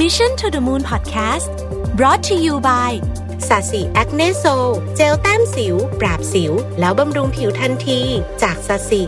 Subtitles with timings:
[0.00, 1.52] Mission to the Moon Podcast
[1.98, 2.92] brought to you by
[3.48, 4.44] SASI Acne Sol
[4.96, 8.00] เจลแต้มสิว ปราบสิว แล้วบำรุงผิวทันที
[8.42, 9.00] จาก SASI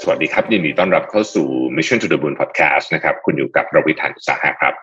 [0.00, 1.46] สวัสดีครับ ยินดีต้อนรับเข้าสู่
[1.76, 4.74] Mission to the Moon Podcast นะครับ คุณอยู่กับรวิศ หาญอุตสาหะครับ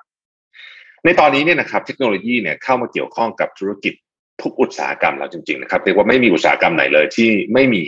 [1.05, 3.93] ในตอนนี้เนี่ยนะครับ เทคโนโลยีเนี่ยเข้ามาเกี่ยวข้องกับธุรกิจ
[4.41, 7.84] ทุกอุตสาหกรรมแล้วจริงๆนะครับเรียกว่าไม่มีอุตสาหกรรมไหนเลยที่ไม่มี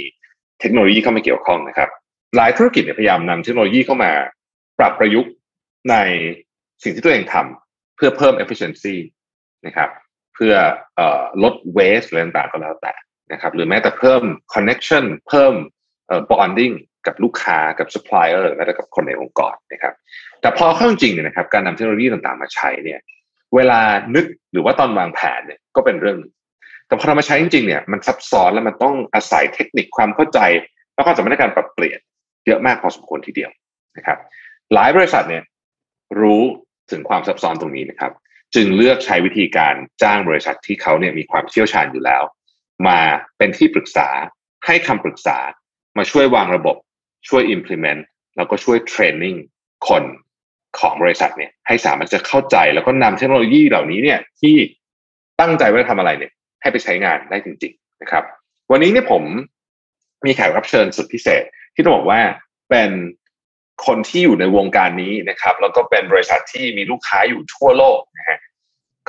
[0.59, 1.89] เทคโนโลยีเข้ามาเกี่ยวข้องนะครับ
[2.35, 4.11] หลายธุรกิจเนี่ยพยายามนำเทคโนโลยีเข้ามา
[4.79, 5.31] ปรับประยุกต์
[5.91, 5.95] ใน
[6.85, 8.95] สิ่งที่ตัวเองทำเพื่อเพิ่ม efficiency
[9.65, 9.89] นะครับ
[10.35, 10.53] เพื่อ
[10.95, 12.93] เออลด waste อะไรต่างๆก็แล้วแต่
[13.33, 14.21] นะครับ หรือแม้แต่เพิ่ม
[14.53, 15.53] connection เพิ่ม
[16.07, 16.75] เอ่อ bonding
[17.07, 19.93] กับลูกค้ากับ supplier หรือแม้แต่กับคนในองค์กรนะครับ
[20.41, 22.99] แต่พอเข้าจริงเนี่ยนะครับ การนำเทคโนโลยีต่างๆมาใช้เนี่ย
[23.55, 23.79] เวลา
[24.15, 26.17] นึกหรือว่าตอนวางแผนเนี่ยก็เป็นเรื่อง
[26.87, 30.39] แต่พอเรามาใช้จริงๆเนี่ยมันซับซ้อนแล้วมันต้องอาศัยเทคนิคความเข้าใจ
[30.95, 31.99] แล้วก็จะไม่ได้การปรับเปลี่ยน
[32.47, 33.51] เยอะมากพอสมควรทีเดียว
[33.97, 34.17] นะครับ
[34.73, 35.43] หลายบริษัทเนี่ย
[36.21, 36.43] รู้
[36.91, 38.11] ถึงความซับซ้อนตรงนี้นะครับ
[38.55, 42.23] จึงเลือกใช้วิธีการจ้างบริษัทที่เขาเนี่ยมีความเชี่ยวชาญอยู่แล้ว
[42.87, 42.99] มา
[43.37, 44.07] เป็นที่ปรึกษา
[44.65, 45.37] ให้คำปรึกษา
[45.97, 46.77] มาช่วยวางระบบ
[47.27, 48.01] ช่วย implement
[48.37, 49.37] แล้วก็ช่วย training
[49.87, 50.03] คน
[50.79, 54.55] ของบริษัทเนี่ยให้สามารถจะเข้าใจแล้วก็นำเทคโนโลยีเหล่านี้เนี่ยที่
[55.41, 58.23] ตั้งใจว่าจะทำอะไรเนี่ยให้ไปใช้งานได้จริง ๆนะครับ
[58.71, 59.23] วันนี้เนี่ยผม
[60.25, 61.43] มีแขกรับเชิญสุดพิเศษ
[61.75, 62.21] ที่ต้องบอกว่า
[62.69, 62.89] เป็น
[63.85, 68.39] คนที่อยู่ในวงการนี้นะครับ แล้วก็เป็นบริษัทที่มีลูกค้าอยู่ทั่วโลกนะฮะ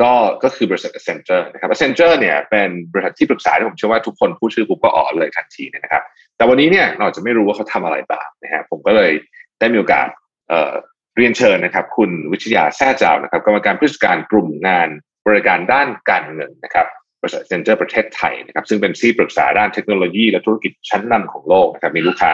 [0.00, 6.02] ก็ก็คือบริษัท Accenture นะครับ Accenture เนี่ยเป็นบริษัทที่ปรึกษาที่ผมเชื่อว่าทุกคนพูดชื่อปุ๊บก็อ๋อเลยทันทีนะครับ
[6.36, 9.12] แต่วันนี้เนี่ยเราจะไม่รู้ว่าเขาทำอะไรบ้างนะฮะผมก็เลย
[9.58, 10.08] ได้มีโอกาส
[10.48, 10.72] เอ่อ
[11.16, 14.88] เรียนเชิญนะครับ คุณวิทยาแท้เจ้านะครับกรรมการผู้จัดการกลุ่มงาน
[15.26, 16.86] บริการด้านการเงินนะครับ
[17.20, 22.32] บริษัท Accenture ประเทศไทยนะครับ ซึ่งเป็นที่ปรึกษาด้านเทคโนโลยีและธุรกิจชั้นนำของโลกนะครับมีลูกค้า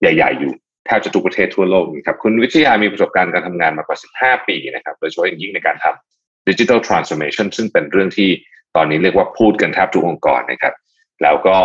[0.00, 0.52] ใหญ่ ๆ อยู่
[0.86, 8.30] แทบจะทุกประเทศทั่วโลกนะครับคุณวิทยามีประสบการณ์การทำงานมากว่า 15 ปีนะครับโดยเฉพาะอย่างยิ่งในการทำดิจิทัลทรานส์ o r m a t i o n ซึ่งเป็นเรื่องที่
[8.76, 10.74] ตอนนี้เรียกว่าพูดกันแทบทุกองค์กรนะครับ
[11.22, 11.56] แล้วก็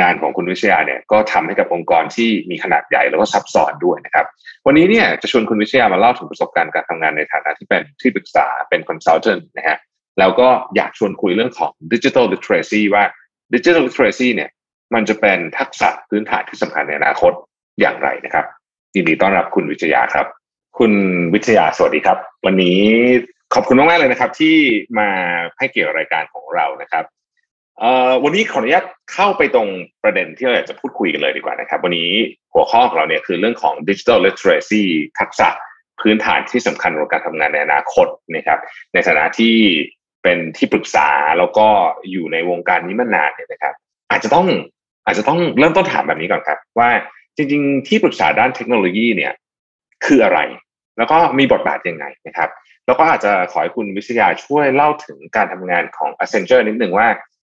[0.00, 4.26] งานของคุณวิทยาเนี่ยก็ทำให้กับองค์กรที่มีขนาดใหญ่แล้วก็ซับซ้อนด้วยนะครับ
[4.66, 9.78] วันนี้เนี่ยจะชวนคุณวิทยามาเล่าถึงประสบการณ์การทำงานในฐานะที่เป็นที่ปรึกษาเป็น consultant นะฮะ
[10.18, 13.04] แล้วก็อยากชวนคุยเรื่องของ digital literacy ว่า
[13.54, 14.50] digital literacy เนี่ย
[14.94, 17.32] มันจะเป็นทักษะพื้นฐานที่สำคัญในอนาคต
[17.80, 18.44] อย่างไรนะครับ
[18.96, 20.26] ยินดีต้อนรับคุณวิทยาครับ
[20.78, 20.92] คุณ
[21.34, 22.80] วิทยาสวัสดีครับ วันนี้
[23.54, 24.56] ขอบคุณมากๆเลยนะครับ ที่
[24.98, 25.08] มา
[25.58, 27.04] ให้เกี่ยวรายการของเรานะครับ
[28.22, 29.68] วันนี้ขออนุญาตเข้าไปตรง
[30.02, 32.10] ประเด็นที่เราอยากจะพูดคุยกันเลยดีกว่านะครับ วันนี้
[32.52, 34.84] หัวข้อของเราเนี่ยคือเรื่องของ digital literacy
[35.18, 35.48] ทักษะ
[36.00, 38.06] พื้นฐานที่สำคัญของการทำงานในอนาคต
[38.36, 38.58] นะครับ
[38.92, 39.54] ในฐานะที่
[40.22, 41.66] เป็นที่ปรึกษาแล้วก็
[42.10, 43.74] อยู่ในวงการนี้มานานเนี่ยนะครับ
[44.10, 44.46] อาจจะต้อง
[45.04, 46.90] อาจจะต้องเริ่มต้นถามแบบนี้ก่อนครับ ว่า
[47.36, 49.32] จริงๆ ที่ปรึกษาด้านเทคโนโลยีเนี่ย
[50.06, 50.40] คืออะไร
[50.98, 52.50] แล้วก็มีบทบาทยังไงนะครับ
[52.86, 57.08] แล้วก็อาจจะขอให้คุณวิทยาช่วยเล่าถึงการทำงานของ Accenture นิดหนึ่งว่า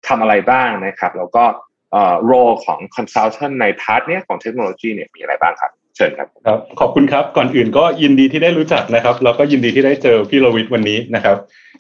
[0.08, 1.44] ทำอะไรบ้างนะครับ แล้วก็
[1.92, 2.34] เอ่อโร
[2.66, 11.38] ของ consultant ในพาร์ทเนี้ยของเทคโนโลยีเนี่ยมีอะไรบ้างครับเชิญครับครับ ขอบคุณครับ ก่อนอื่นก็ยินดีที่ได้รู้จักนะครับ แล้วก็ยินดีที่ได้เจอพี่โรวิทวันนี้นะครับ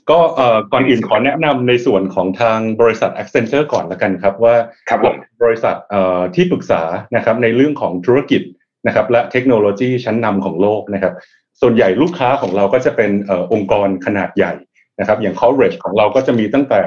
[0.09, 4.55] ก็เอ่อก่อนอื่นขอแนะนำในส่วนของทางบริษัท Accenture ก่อนละกันครับว่า
[4.89, 6.81] ครับผมบริษัทเอ่อที่ปรึกษา
[7.15, 8.41] นะครับในเรื่องของธุรกิจ
[8.87, 11.13] นะครับและเทคโนโลยีชั้นนำของโลกนะครับ
[11.61, 14.53] ส่วนใหญ่ลูกค้าของเราก็จะเป็นเอ่อองค์กรขนาดใหญ่
[14.99, 16.81] นะครับ อย่าง coverage ของเราก็จะมีตั้งแต่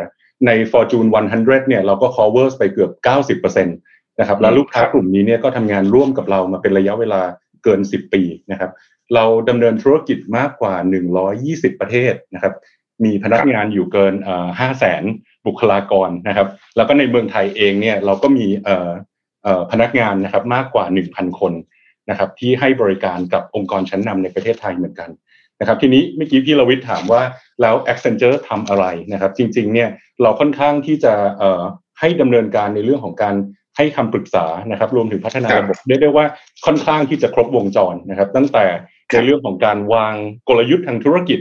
[0.47, 1.09] ใน Fortune
[1.39, 2.91] 100 เนี่ยเราก็ cover ไปเกือบ
[3.43, 7.23] 90%นะครับแล้วลูกค้ากลุ่มนี้เนี่ยก็ทำงานร่วมกับเรามาเป็นระยะเวลา
[7.65, 8.71] เกิน 10 ปีนะครับ
[9.15, 10.75] เราดำเนินธุรกิจมากกว่า
[11.29, 12.55] 120 ประเทศนะครับ
[13.05, 14.15] มีพนักงานอยู่เกิน
[14.61, 15.03] ห้าแสน
[15.47, 18.91] บุคลากรนะครับ แล้วก็ในเมืองไทยเองเนี่ยเราก็มีเอ่อ
[19.43, 21.53] เอ่อพนักงานนะครับมากกว่า 1,000 คน
[22.11, 25.11] นะครับที่ให้บริการกับองค์กรชั้นนำในประเทศไทยเหมือนกัน
[25.61, 27.23] นะครับ ทีนี้เมื่อกี้พี่รวิทย์ถามว่า
[27.61, 29.89] แล้ว Accenture ทำอะไรนะครับ จริงๆเนี่ย
[30.23, 31.63] เราค่อนข้างที่จะเอ่อ
[32.01, 33.35] ให้ดำเนินการในเรื่องของการ
[33.77, 36.25] ให้คำปรึกษานะครับ รวมถึงพัฒนาระบบได้ได้ว่า
[36.67, 38.65] ค่อนข้างที่จะครบวงจรนะครับ ตั้งแต่
[39.13, 40.15] ในเรื่องของการวาง
[40.49, 41.39] กลยุทธ์ทางธุรกิจ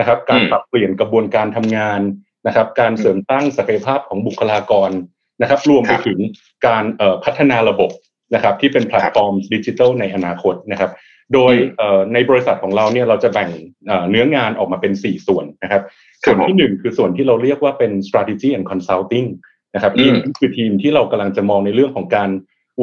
[0.00, 2.00] นะครับ การปรับเปลี่ยนกระบวนการทำงาน
[2.46, 4.90] นะครับ การเสริมตั้งศักยภาพของบุคลากร
[5.42, 6.18] นะครับ รวมไปถึง
[6.66, 6.84] การ
[7.24, 7.90] พัฒนาระบบ
[8.34, 10.90] นะครับ ที่เป็นแพลตฟอร์มดิจิทัลในอนาคตนะครับ
[11.34, 11.54] โดย
[12.12, 13.50] ในบริษัทของเราเนี่ยเราจะแบ่ง
[14.10, 15.82] เนื้องานออกมาเป็น 4 ส่วนนะครับ
[16.22, 19.28] ส่วนที่ 1 คือส่วนที่เราเรียกว่าเป็น strategy and consulting
[19.74, 22.30] นะครับนี่คือทีมที่เรากำลังจะมองในเรื่องของการ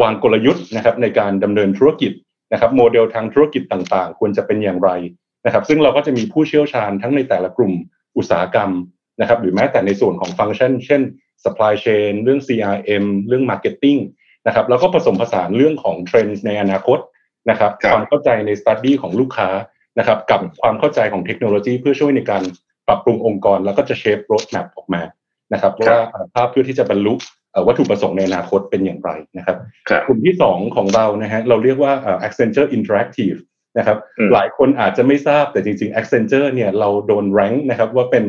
[0.01, 2.11] วางกลยุทธ์นะครับในการดำเนินธุรกิจ
[2.53, 4.89] นะครับ โมเดลทางธุรกิจต่างๆ ควรจะเป็นอย่างไร
[5.45, 7.73] นะครับซึ่งเราก็จะมีผู้เชี่ยวชาญทั้งในแต่ละกลุ่ม
[8.17, 8.71] อุตสาหกรรม
[9.21, 11.01] นะครับหรือแม้แต่ในส่วนของฟังก์ชัน เช่น
[11.43, 13.99] supply chain เรื่อง CRM เรื่อง marketing
[14.47, 16.99] นะครับแล้วก็ผสมผสานเรื่องของเทรนด์ในอนาคต
[17.49, 19.49] นะครับความเข้าใจใน study ของลูกค้า
[19.99, 22.43] นะครับกับความเข้าใจของเทคโนโลยี เพื่อช่วยในการ
[22.87, 25.01] ปรับปรุงองค์กร แล้วก็จะเชฟโรดแมปออกมา
[25.53, 25.97] นะครับว่า
[26.35, 27.13] ภาพเพื่อที่จะบรรลุ
[27.67, 29.57] วัตถุประสงค์ในอนาคตเป็นอย่างไรนะครับ
[30.07, 31.93] กลุ่มที่สองของเรานะฮะเราเรียกว่า
[32.27, 33.37] Accenture Interactive
[33.77, 33.97] นะครับ
[34.33, 38.25] หลายคนอาจจะไม่ทราบแต่จริงๆ Accenture เนี่ยเราโดนแรงค์นะครับว่าเป็น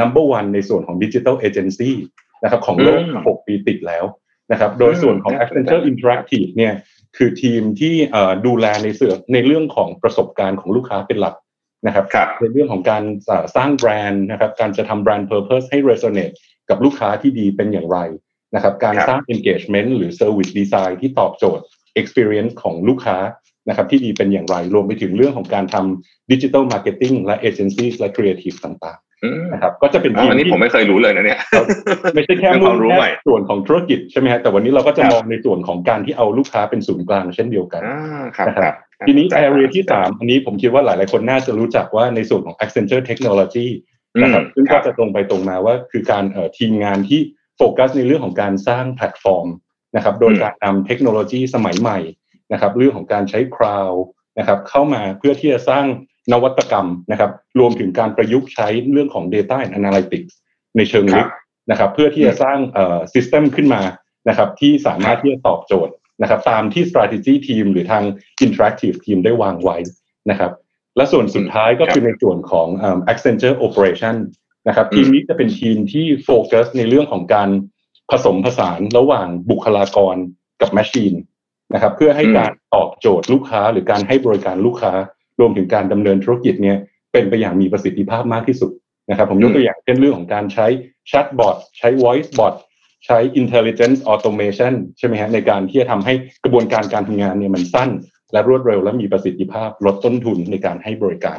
[0.00, 1.92] number one ในส่วนของ Digital Agency
[2.42, 4.04] นะครับของโลก 6 ปีติดแล้ว
[4.52, 6.74] นะครับโดยส่วนของ Accenture Interactive เนี่ย
[7.16, 7.94] คือทีมที่
[8.46, 11.34] ดูแลในเสื่อในเรื่องของประสบการณ์ของลูกค้าเป็นหลัก
[11.86, 12.06] นะครับ
[12.40, 13.02] ในเรื่องของการ
[13.56, 16.34] สร้างแบรนด์นะครับการจะทำแบรนด์ Purpose ให้ resonate
[16.70, 17.98] กับลูกค้าที่ดีเป็นอย่างไร
[18.54, 21.64] นะครับการสร้าง engagement หรือ service design ที่ตอบโจทย์
[22.00, 23.16] experience ของลูกค้า
[23.68, 31.40] นะครับที่ดีเป็นอย่างไรรวมไปถึงเรื่องของการทำ digital marketing และ agencies และ creative ต่างๆนะครับก็จะเป็นทีมอันนี้ผมไม่เคยรู้เลยนะเนี่ย
[32.14, 37.82] ไม่ใช่แค่มุ่งแค่ส่วนของธุรกิจใช่ไหมฮะแต่วันนี้เราก็จะมองในส่วนของการที่เอาลูกค้าเป็นศูนย์กลางเช่นเดียวกัน
[38.48, 38.74] นะครับ
[39.06, 43.68] ทีนี้ area ที่สามอันนี้ผมคิดว่าหลายๆคนน่าจะรู้จักว่าในส่วนของ Accenture Technology
[44.22, 46.24] นะครับซึ่งก็จะตรงไปตรงมาว่าคือการ
[46.58, 47.20] ทีมงานที่
[47.56, 49.48] โฟกัสในเรื่องของการสร้างแพลตฟอร์ม
[49.96, 51.98] นะครับโดยการนำเทคโนโลยีสมัยใหม่
[52.52, 53.92] นะครับเรื่องของการใช้ cloud
[54.38, 55.84] นะครับเข้ามาเพื่อที่จะสร้าง
[56.32, 60.32] นวัตกรรมนะครับ รวมถึงการประยุกต์ใช้เรื่องของ Data and Analytics
[60.76, 61.28] ในเชิงลึก
[61.70, 63.82] นะครับ เพื่อที่จะสร้างเอ่อ system ขึ้นมา
[64.28, 68.04] นะครับ ที่สามารถที่จะตอบโจทย์นะครับ ตามที่ strategy team หรือทาง
[68.44, 69.76] interactive team ได้วางไว้
[70.30, 70.52] นะครับ
[70.96, 72.68] และส่วนสุดท้ายก็คือในส่วนของ
[73.12, 74.16] Accenture Operation
[74.68, 77.48] นะครับ ทีมนี้จะเป็นทีมที่โฟกัสในเรื่องของการ
[78.10, 80.16] ผสมผสานระหว่างบุคลากร
[80.60, 81.14] กับแมชชีน
[81.74, 84.92] นะครับ เพื่อให้การตอบโจทย์ลูกค้า หรือการให้บริการลูกค้า
[85.40, 86.78] รวมถึงการดำเนินธุรกิจเนี่ย
[87.12, 88.70] เป็นไปอย่างมีประสิทธิภาพมากที่สุด
[89.10, 90.66] นะครับ ผมยกตัวอย่างเช่นเรื่องของการใช้
[91.08, 92.54] แชทบอทใช้ voice bot
[93.06, 96.14] ใช้ intelligence automation ใช่ไหมฮะในการที่จะทำให้
[96.44, 97.90] กระบวนการการทำงานเนี่ยมันสั้น
[98.32, 101.38] และรวดเร็วและมีประสิทธิภาพลดต้นทุนในการให้บริการ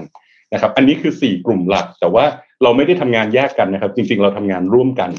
[0.53, 2.25] นะครับ อันนี้คือ 4 กลุ่มหลัก แต่ว่า
[2.63, 5.12] เราไม่ได้ทำงานแยกกันนะครับ จริง ๆ เราทำงานร่วมกัน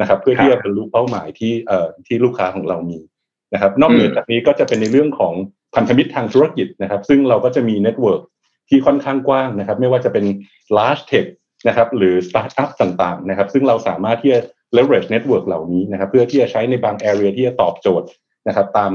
[0.00, 2.98] นะครับ เพื่อที่จะบรรลุเป้าหมายที่เอ่อที่ลูกค้าของเรามี
[3.54, 5.34] นะครับนอกเหนือจากนี้ก็จะเป็นในเรื่องของ
[5.74, 8.22] พันธมิตรทางธุรกิจนะครับ ซึ่งเราก็จะมี network
[8.68, 10.24] ที่ค่อนข้างกว้างนะครับ ไม่ว่าจะเป็น
[10.76, 11.26] large tech
[11.68, 14.40] นะครับหรือสตาร์ทอัพต่างๆนะครับ ซึ่งเราสามารถที่จะ
[14.76, 18.08] leverage network เหล่านี้นะครับ เพื่อที่จะใช้ในบาง area ที่จะตอบโจทย์
[18.48, 18.92] นะครับ ตาม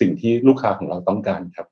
[0.00, 1.66] สิ่งที่ลูกค้าของเราต้องการครับ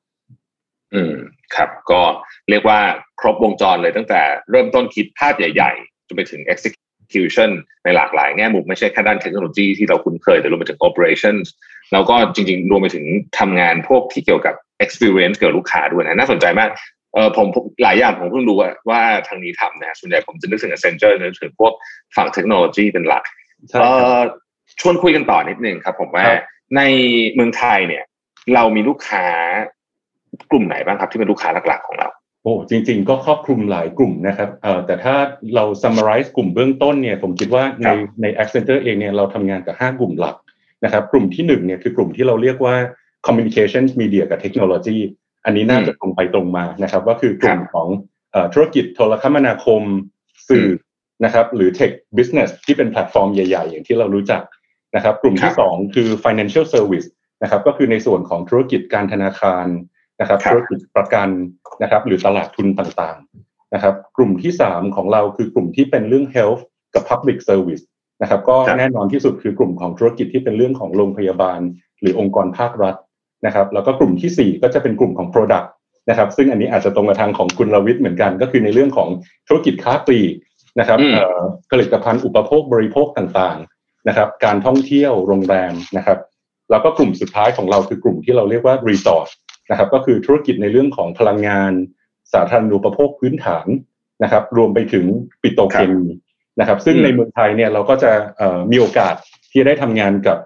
[0.94, 1.14] อืม
[1.54, 2.02] ครับก็
[2.50, 2.80] เรียกว่า
[3.20, 7.50] ครบวงจรเลยตั้งแต่เริ่มต้นคิดภาพใหญ่ๆจนไปถึง execution
[7.84, 11.46] ในหลากหลายแง่มุมไม่ใช่แค่ด้านเทคโนโลยีที่เราคุ้นเคยแต่รวมไปถึง operations
[11.92, 13.04] แล้วก็จริงๆ รวมไปถึง
[13.38, 14.54] ทำงานพวกที่เกี่ยวกับ
[14.84, 16.70] experience เกี่ยวกับลูกค้าด้วยนะน่าสนใจมาก
[17.14, 17.46] เออผม
[17.82, 18.56] หลายอย่างผมเพิ่งรู้
[18.90, 21.72] ว่าทางนี้ทำนะส่วนใหญ่ผมจะนึกถึง Accenture นึกถึงพวก
[22.16, 23.22] ฝั่งเทคโนโลยีเป็นหลัก
[23.80, 23.84] เอ
[24.18, 24.20] อ
[24.80, 26.24] ชวนคุยกันต่อนิดนึงครับ ผมว่า
[26.76, 26.80] ใน
[27.34, 28.04] เมืองไทยเนี่ย
[28.54, 29.24] เรามีลูกค้า
[30.50, 32.08] กลุ่มไหนบ้างครับ ที่เป็นลูกค้าหลักๆของเรา
[32.42, 35.14] โอ้จริง ๆ ก็ครอบคลุมหลายกลุ่มนะครับเอ่อแต่ถ้า
[35.54, 37.88] เรา summarize กลุ่มเบื้องต้นเนี่ย ผมคิดว่าใน
[38.22, 40.36] ใน Accenture เองเนี่ยเราทำงานกับ 5 กลุ่มหลัก
[40.84, 42.74] นะครับกลุ่มที่1เนี่ยคือกลุ่มที่เราเรียกว่า
[43.26, 44.98] communication media กับ technology
[45.44, 47.88] อันนี้น่าจะตรงไปตรงมานะครับ ว่าคือกลุ่มของ
[48.54, 49.82] ธุรกิจโทรคมนาคม
[50.48, 50.68] สื่อ
[51.24, 54.42] นะครับ หรือ tech business ที่เป็นแพลตฟอร์มใหญ่ ๆ อย่างที่เรารู้จัก
[54.96, 57.08] นะครับ กลุ่มที่2คือ financial service
[57.42, 59.66] นะครับ ก็คือในส่วนของธุรกิจการธนาคาร
[60.20, 61.28] นะครับธุรกิจประกัน
[61.82, 66.62] นะครับ หรือตลาดทุนต่างๆนะครับ กลุ่มที่3ของเราคือกลุ่มที่เป็นเรื่อง health
[66.94, 67.82] กับ public service
[68.22, 71.60] นะครับก็แน่นอนที่สุดคือกลุ่มของธุรกิจที่เป็นเรื่องของโรงพยาบาล
[72.00, 72.94] หรือองค์กรภาครัฐ
[73.46, 75.68] นะครับ แล้วก็กลุ่มที่ 4 ก็จะเป็นกลุ่มของ Product
[76.10, 79.08] นะครับ ซึ่งอันนี้อาจจะตรงกับทางของคุณรวิทย์เหมือนกัน ก็คือในเรื่องของ
[79.48, 80.34] ธุรกิจค้าปลีก
[80.80, 80.98] นะครับ
[81.70, 86.18] ผลิตภัณฑ์อุปโภคบริโภคต่างๆนะครับ การท่องเที่ยวโรงแรมนะครับ
[86.70, 89.28] แล้วก็กลุ่มสุดท้ายของเราคือกลุ่มที่เราเรียกว่า Resort
[89.70, 91.72] นะครับก็คือธุรกิจในเรื่องของพลังงาน
[92.32, 93.66] สาธารณูปโภคพื้นฐาน
[94.22, 95.04] นะครับ รวมไปถึง
[95.42, 96.04] ปิโตรเคมี
[96.60, 98.12] นะครับ ซึ่งในเมืองไทยเนี่ยเราก็จะ
[98.70, 99.14] มีโอกาส
[99.52, 100.38] ที่ได้ทำงานกับ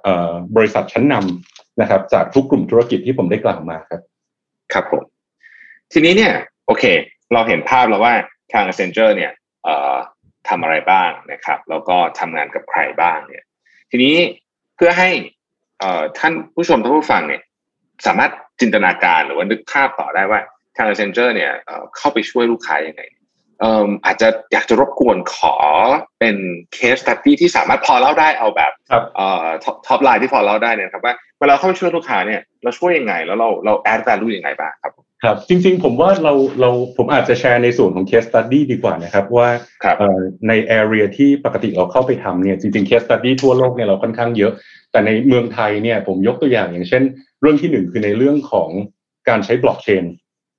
[0.56, 4.00] บริษัทชั้นนำนะครับ จากทุกกลุ่มธุรกิจที่ผมได้กล่าวมาครับ
[4.72, 5.02] ครับผม
[5.92, 6.32] ทีนี้เนี่ย
[6.66, 6.84] โอเค
[7.32, 8.14] เราเห็นภาพแล้วว่า
[8.52, 9.32] ทาง Accenture เนี่ย
[10.48, 13.44] ทำอะไรบ้างนะครับ แล้วก็ทำงานกับใครบ้างเนี่ย
[13.90, 14.16] ทีนี้
[14.76, 15.10] เพื่อให้
[16.18, 17.42] ท่านผู้ชมท่านผู้ฟังเนี่ย
[18.06, 20.40] สามารถจินตนาการหรือว่านึกภาพต่อได้ว่า
[20.76, 21.52] ทาง Accenture เนี่ย
[21.96, 23.02] เข้าไปช่วยลูกค้ายังไง
[24.04, 25.54] อาจจะอยากจะรบกวนขอ
[26.20, 26.36] เป็น
[26.74, 28.72] case study ที่สามารถพอเล่าได้เอาแบบ
[29.86, 34.92] top line ที่พอเล่าได้เนี่ยครับว่าเวลาเข้าไปช่วยลูกค้าเนี่ยเราช่วยยังไง แล้วเราเรา add value ยังไงบ้างครับ
[35.22, 39.48] ครับจริงๆผมว่าเราเราผมอาจจะแชร์ในส่วนของ case study ดีกว่านะครับว่า
[40.48, 44.52] ใน area ที่ปกติเราเข้าไปทำเนี่ยจริงๆ case study ทั่วโลกเนี่ยเราค่อนข้างเยอะ
[44.92, 47.02] แต่ในเมืองไทยเนี่ยผมยกตัวอย่างอย่างเช่น
[47.40, 48.68] เรื่องที่หนึ่งคือในเรื่องของ
[49.28, 50.04] การใช้บล็อกเชน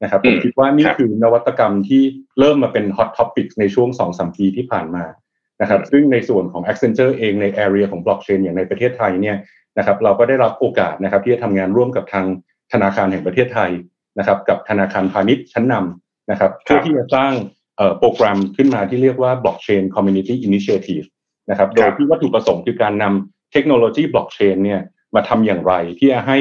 [0.03, 2.03] นะครับผมคิดว่านี่คือนวัตกรรมที่
[2.39, 5.05] เริ่มมาเป็น hot topic ในช่วงสองสามปีที่ผ่านมา
[5.62, 9.38] นะครับ ซึ่งในส่วนของ Accenture เองใน area ของบล็อกเชนอย่างในประเทศไทยเนี่ย
[9.77, 12.25] นะครับ เราก็ได้รับโอกาสนะครับ ที่จะทำงานร่วมกับทาง
[12.74, 13.72] ธนาคารแห่งประเทศไทย
[14.19, 17.33] นะครับ กับธนาคารพาณิชย์ชั้นนำนะครับเพื่อที่จะสร้าง
[18.00, 21.05] โปรแกรมขึ้นมาที่เรียกว่า Blockchain Community Initiative
[21.50, 24.81] นะครับ โดยที่วัตถุประสงค์คือการนำเทคโนโลยีบล็อกเชนเนี่ย
[25.15, 26.38] มาทำอย่างไรที่จะให้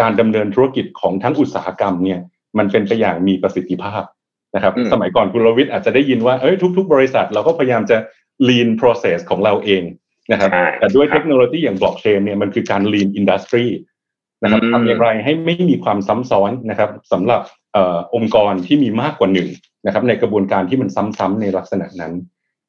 [0.00, 2.20] การดำเนินธุรกิจของทั้งอุตสาหกรรมเนี่ย
[2.58, 4.02] มันเป็นไปอย่างมีประสิทธิภาพ
[4.54, 7.96] นะครับ สมัยก่อนคุณรวิทย์อาจจะได้ยินว่าเอ้ยทุก ๆ บริษัทเราก็พยายามจะ
[8.48, 9.82] lean process ของเราเอง
[10.32, 13.66] นะครับ แต่ด้วยเทคโนโลยีอย่างบล็อกเชนเนี่ยมันคือการ lean industry
[14.42, 17.40] นะครับทำอย่างไรให้ไม่มีความซ้ำซ้อนนะครับสำหรับ
[18.14, 19.48] องค์กรที่มีมากกว่าหนึ่ง
[19.86, 22.12] นะครับ ในกระบวนการที่มันซ้ำๆในลักษณะนั้น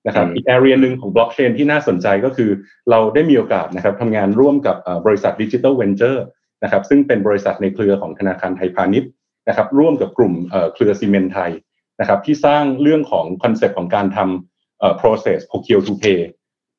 [0.07, 2.49] นะครับอีก area หนึ่งของบล็อกเชนที่น่าสนใจก็คือ
[2.89, 4.75] เราได้มีโอกาสนะครับทำงานร่วมกับ
[5.05, 6.23] บริษัท Digital Ventures
[6.63, 9.09] นะครับซึ่งเป็นบริษัทในเครือของธนาคารไทยพาณิชย์
[9.47, 10.33] นะครับร่วมกับกลุ่ม
[10.73, 11.51] เครือซีเมนต์ไทย
[11.99, 16.19] นะครับที่สร้างเรื่องของ concept ของการทำ process procure to pay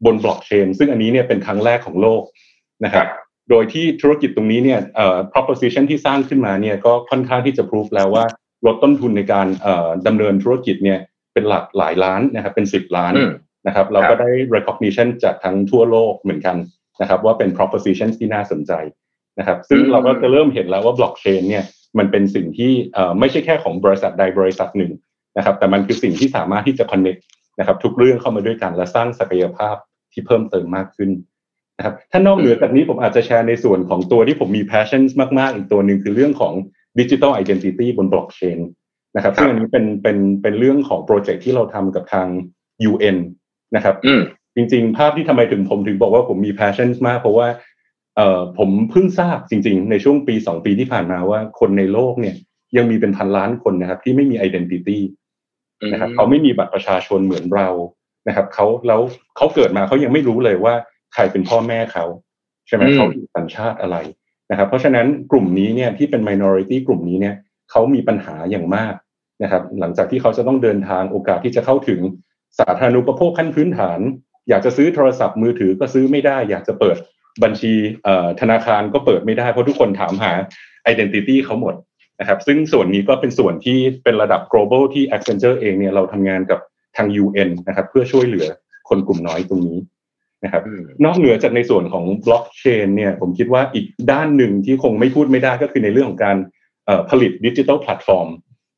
[0.05, 2.23] บนบล็อกเชนซึ่งอันนี้เนี่ยเป็นครั้งแรกของโลก
[2.85, 3.07] นะครับ
[3.51, 4.81] โดยที่ธุรกิจตรงนี้เนี่ย
[5.33, 8.25] proposition ที่สร้างขึ้นมาเนี่ยก็ค่อนข้างที่จะพิสูจแล้วว่า
[8.67, 9.47] ลดต้นทุนในการ
[10.07, 10.99] ดำเนินธุรกิจเนี่ย
[11.33, 13.15] เป็นหลักหลายล้านนะครับเป็นสิบล้าน
[13.67, 16.57] นะครับเราก็ได้ recognition จากทั้งทั่วโลกเหมือนกัน
[17.01, 18.73] นะครับว่าเป็น proposition ที่น่าสนใจ
[19.39, 21.65] นะครับซึ่งเราก็จะเริ่มเห็นแล้วว่าบล็อกเชนเนี่ย
[21.99, 22.73] มันเป็นสิ่งที่
[23.19, 24.93] ไม่ใช่แค่ของบริษัทใดบริษัทหนึ่ง
[25.37, 27.21] นะครับ แต่มันคือสิ่งที่สามารถที่จะ connect
[27.59, 29.77] นะครับทุกเรื่องเข้ามาด้วยกันและสร้างศักยภาพ
[30.13, 31.11] ที่เพิ่มเติมมากขึ้น
[31.79, 35.03] นะครับถ้านอกเหนือจากนี้ผมอาจจะแชร์ในส่วนของตัวที่ผมมี passion
[35.39, 36.55] มาก ๆ อีกตัวหนึ่งคือเรื่องของ
[36.99, 38.59] digital identity บนบล็อกเชน
[39.17, 42.29] นะครับซึ่งอันนี้เป็นเป็นเป็นเรื่องของโปรเจกต์ที่เราทำกับทาง
[42.91, 43.17] UN
[43.77, 43.97] นะครับ
[44.57, 47.49] จริง ๆ ภาพที่ทำไมถึงผมถึงบอกว่าผมมี passion มาก เพราะว่า
[48.17, 52.37] เอ่อผมเพิ่งทราบจริง ๆ ในช่วงปีสองปีที่ผ่านมาว่าคนในโลกเนี่ย
[52.77, 54.99] ยังมีเป็นพันล้านคนนะครับ ที่ไม่มี identity
[55.93, 57.69] นะครับเขาไม่มีบัตรประชาชนเหมือนเรา
[58.29, 59.01] นะครับเขาแล้ว
[59.37, 60.75] เขาเกิดมาเขายังไม่รู้เลยว่า
[61.15, 62.05] ใครเป็นพ่อแม่เขา
[62.67, 63.07] ใช่ไหมเขา
[63.37, 63.97] สัญชาติอะไร
[64.51, 67.35] นะครับ เพราะฉะนั้นกลุ่มนี้เนี่ยที่เป็น minority กลุ่มนี้เนี่ย
[67.71, 68.95] เขามีปัญหาอย่างมาก
[69.43, 72.01] นะครับ หลังจากที่เขาจะต้องเดินทางโอกาสที่จะเข้าถึง
[72.59, 74.01] สาธารณูปโภคขั้นพื้นฐาน
[74.49, 76.97] อยากจะซื้อโทรศัพท์มือถือก็ซื้อไม่ได้ อยากจะเปิด
[77.43, 77.73] บัญชี
[78.41, 80.33] ธนาคารก็เปิดไม่ได้เพราะทุกคนถามหา
[80.93, 81.75] identity เขาหมด
[82.21, 86.61] นะครับ ซึ่งส่วนนี้ก็เป็นส่วนที่เป็นระดับ global ที่ Accenture เองเนี่ยเราทำงานกับ
[86.97, 88.47] ทาง UN นะครับ เพื่อช่วยเหลือ
[88.89, 89.79] คนกลุ่มน้อยตรงนี้
[90.45, 90.63] นะครับ
[91.05, 96.37] นอกเหนือจากในส่วนของบล็อกเชนเนี่ย ผมคิดว่าอีกด้านหนึ่งที่คงไม่พูดไม่ได้ก็คือในเรื่องของการ
[97.11, 98.29] ผลิต digital platform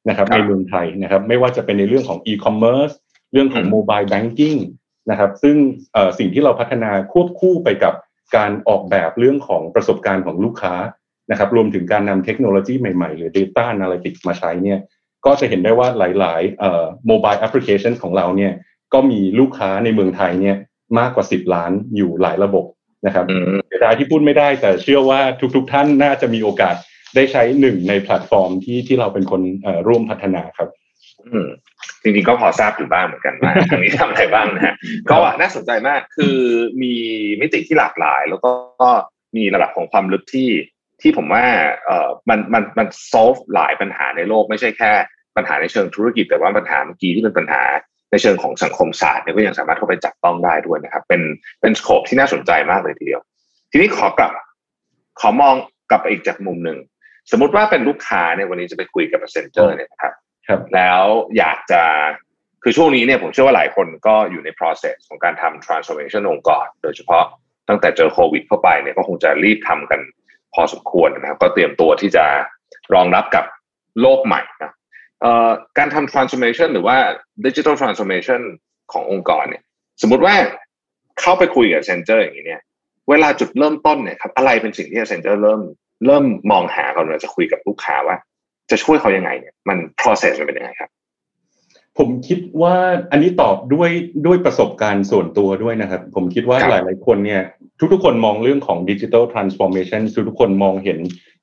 [0.09, 2.91] นะครับในเมืองไทยนะครับ ไม่ว่าจะเป็นในเรื่องของอีคอมเมิร์ซ
[3.33, 4.57] เรื่องของ mobile banking
[5.11, 5.57] นะครับ ซึ่ง
[6.19, 7.95] สิ่งที่เราพัฒนาควบคู่ไปกับ
[8.37, 10.75] การออกแบบเรื่องของประสบการณ์ของลูกค้า
[11.31, 14.79] นะครับรวมถึงการนำเทคโนโลยีใหม่ ๆ หรือ Data Analytics มาใช้เนี่ย
[15.27, 18.53] ก็จะเห็นได้ว่าหลายๆ mobile application ของเราเนี่ย
[18.93, 20.57] ก็มีลูกค้าในเมืองไทยเนี่ย
[20.99, 22.65] มากกว่า 10 ล้านอยู่หลายระบบ
[23.07, 23.27] นะครับ
[23.67, 25.21] เสียดายที่พูดไม่ได้แต่เชื่อว่า
[25.57, 26.75] ทุกๆท่านน่าจะมีโอกาส
[27.15, 29.43] ได้ใช้หนึ่งในแพลตฟอร์มที่ที่เราเป็นคน
[29.89, 30.69] ร่วมพัฒนาครับ
[32.03, 34.75] จริงๆก็พอทราบอยู่บ้างเหมือนกันว่าทางนี้ทำอะไรบ้างนะ
[35.11, 36.37] ก็น่าสนใจมากคือ
[36.83, 36.95] มี
[37.41, 38.53] มิติที่หลากหลาย แล้วก็
[39.37, 40.51] มีระดับของความลึกที่
[41.03, 41.45] ที่ผมว่า
[41.85, 44.93] เออมันมันมัน solve หลายปัญหาในโลกไม่ใช่แค่
[45.37, 47.63] ปัญหาในเชิงธุรกิจ แต่ว่าปัญหาเมื่อกี้ที่เป็นปัญหา
[48.11, 51.23] ในเชิงของสังคมศาสตร์เนี่ยก็ยังสามารถเข้าไปจับต้องได้ด้วยนะครับ เป็น
[51.61, 53.21] เป็นสโคปที่น่าสนใจมากเลยทีเดียว
[53.71, 54.33] ทีนี้ขอกลับ
[55.21, 55.55] ขอมอง
[55.91, 56.79] กลับไปอีกจากมุมหนึ่ง
[57.31, 60.13] สมมติว่าเป็นลูกค้าเนี่ยวันนี้จะไปคุยกับเซนเจอร์เนี่ยนะครับ
[60.75, 61.03] แล้ว
[61.39, 61.83] อยากจะ
[62.63, 67.25] คือช่วงนี้เนี่ยผมเชื่อว่าหลายคนก็อยู่ใน process ของการทำ transformation องค์กร โดยเฉพาะ
[67.69, 70.01] ตั้งแต่เจอโควิดเข้าไปเนี่ยก็คงจะรีบทำกัน
[70.55, 72.25] พอสมควรนะครับก็เตรียมตัวที่จะ
[72.95, 73.45] รองรับกับ
[74.01, 74.73] โลกใหม่นะ
[75.79, 76.97] การทำ transformation หรือว่า
[77.47, 78.41] digital transformation
[78.93, 79.63] ขององค์กรเนี่ย
[80.03, 80.35] สมมติว่า
[81.21, 82.63] เข้าไปคุยกับเซนเจอร์อย่างนี้เนี่ย
[83.11, 85.61] เวลาจุดเริ่มต้นเนี่ยครับอะไรเป็นสิ่งที่ Accenture เริ่ม
[86.07, 88.17] เริ่มมองหาเขาเราจะคุยกับลูกค้าว่า
[88.71, 90.91] จะช่วยเขายังไงเนี่ยมัน process มันเป็นยังไงครับ
[91.99, 92.75] ผมคิดว่า
[93.11, 93.91] อันนี้ตอบด้วย
[94.27, 97.43] ด้วยประสบการณ์ส่วนตัวด้วยนะครับ ผมคิดว่าหลายๆคนเนี่ย
[97.93, 100.99] ทุกๆคนมองเรื่องของ digital transformation ทุกๆคนมองเห็น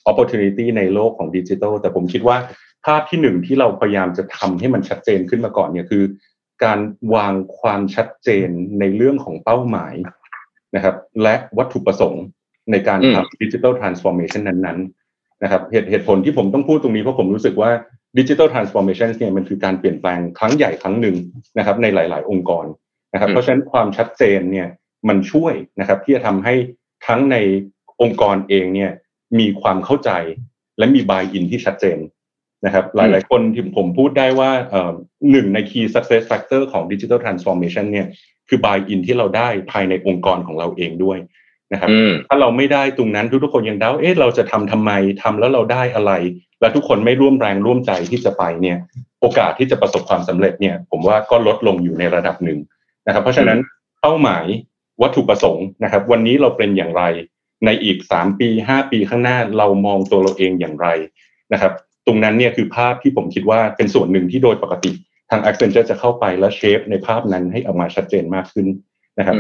[0.10, 2.38] opportunity ในโลกของดิจิทัลแต่ผมคิดว่า
[2.86, 6.04] ภาพที่หนึ่งที่เราพยายามจะทำให้มันชัดเจนขึ้นมาก่อนเนี่ยคือ
[6.64, 6.80] การ
[7.16, 8.48] วางความชัดเจน
[8.80, 9.94] ในเรื่องของเป้าหมาย
[10.76, 12.24] นะครับ และวัตถุประสงค์
[12.72, 15.05] ในการทำ digital transformation นั้นๆ
[15.46, 17.72] นะครับเหตุเหตุผลที่ผมต้องพูดตรงนี้เพราะผมรู้สึกว่า
[18.20, 21.16] digital transformation เนี่ยมันคือการเปลี่ยนแปลงครั้งใหญ่ครั้งหนึ่ง
[21.58, 22.66] นะครับในหลาย ๆ องค์กร
[23.14, 24.68] นะครับเพราะฉะนั้นความชัดเจนเนี่ย
[25.08, 26.54] มันช่วยนะครับที่จะทำให้
[27.08, 27.38] ทั้งใน
[28.02, 28.92] องค์กรเองเนี่ย
[29.40, 30.12] มีความเข้าใจ
[30.78, 31.98] และมี buy in ที่ชัดเจน
[32.66, 34.52] นะครับหลาย ๆ คนที่ผมพูดได้ว่า
[35.32, 38.08] หนึ่งใน key success factor ของ digital transformation เนี่ย
[38.50, 41.18] คือ buy in ที่เราได้ภายในองค์กรของเราเองด้วย
[41.74, 41.90] นะครับ
[42.28, 44.92] ถ้าเราไม่ได้ตรงนั้นทุกๆคนยังเดาเอ๊ะเราจะทำทำไม
[45.22, 46.12] ทำแล้วเราได้อะไร
[46.62, 48.78] และทุกคนไม่ร่วมแรงร่วมใจที่จะไปเนี่ย
[49.22, 52.60] โอกาสที่จะประสบความสำเร็จเนี่ย ผมว่าก็ลดลงอยู่ในระดับหนึ่ง
[53.08, 53.60] นะครับ เพราะฉะนั้น
[54.02, 54.46] เป้าหมาย
[55.02, 57.04] วัตถุประสงค์นะครับ วันนี้เราเป็นอย่างไร
[57.66, 60.88] ในอีกสามปีห้าปีข้างหน้าเรามองตัวเราเองอย่างไร
[61.54, 61.74] นะครับ
[62.08, 64.92] ตรงนั้นเนี่ยคือภาพที่ผมคิดว่าเป็นส่วนหนึ่งที่โดยปกติ
[65.30, 68.68] ทาง Accenture จะเข้าไปและเชฟในภาพนั้นให้ออกมาชัดเจนมากขึ้น
[69.20, 69.36] นะครับ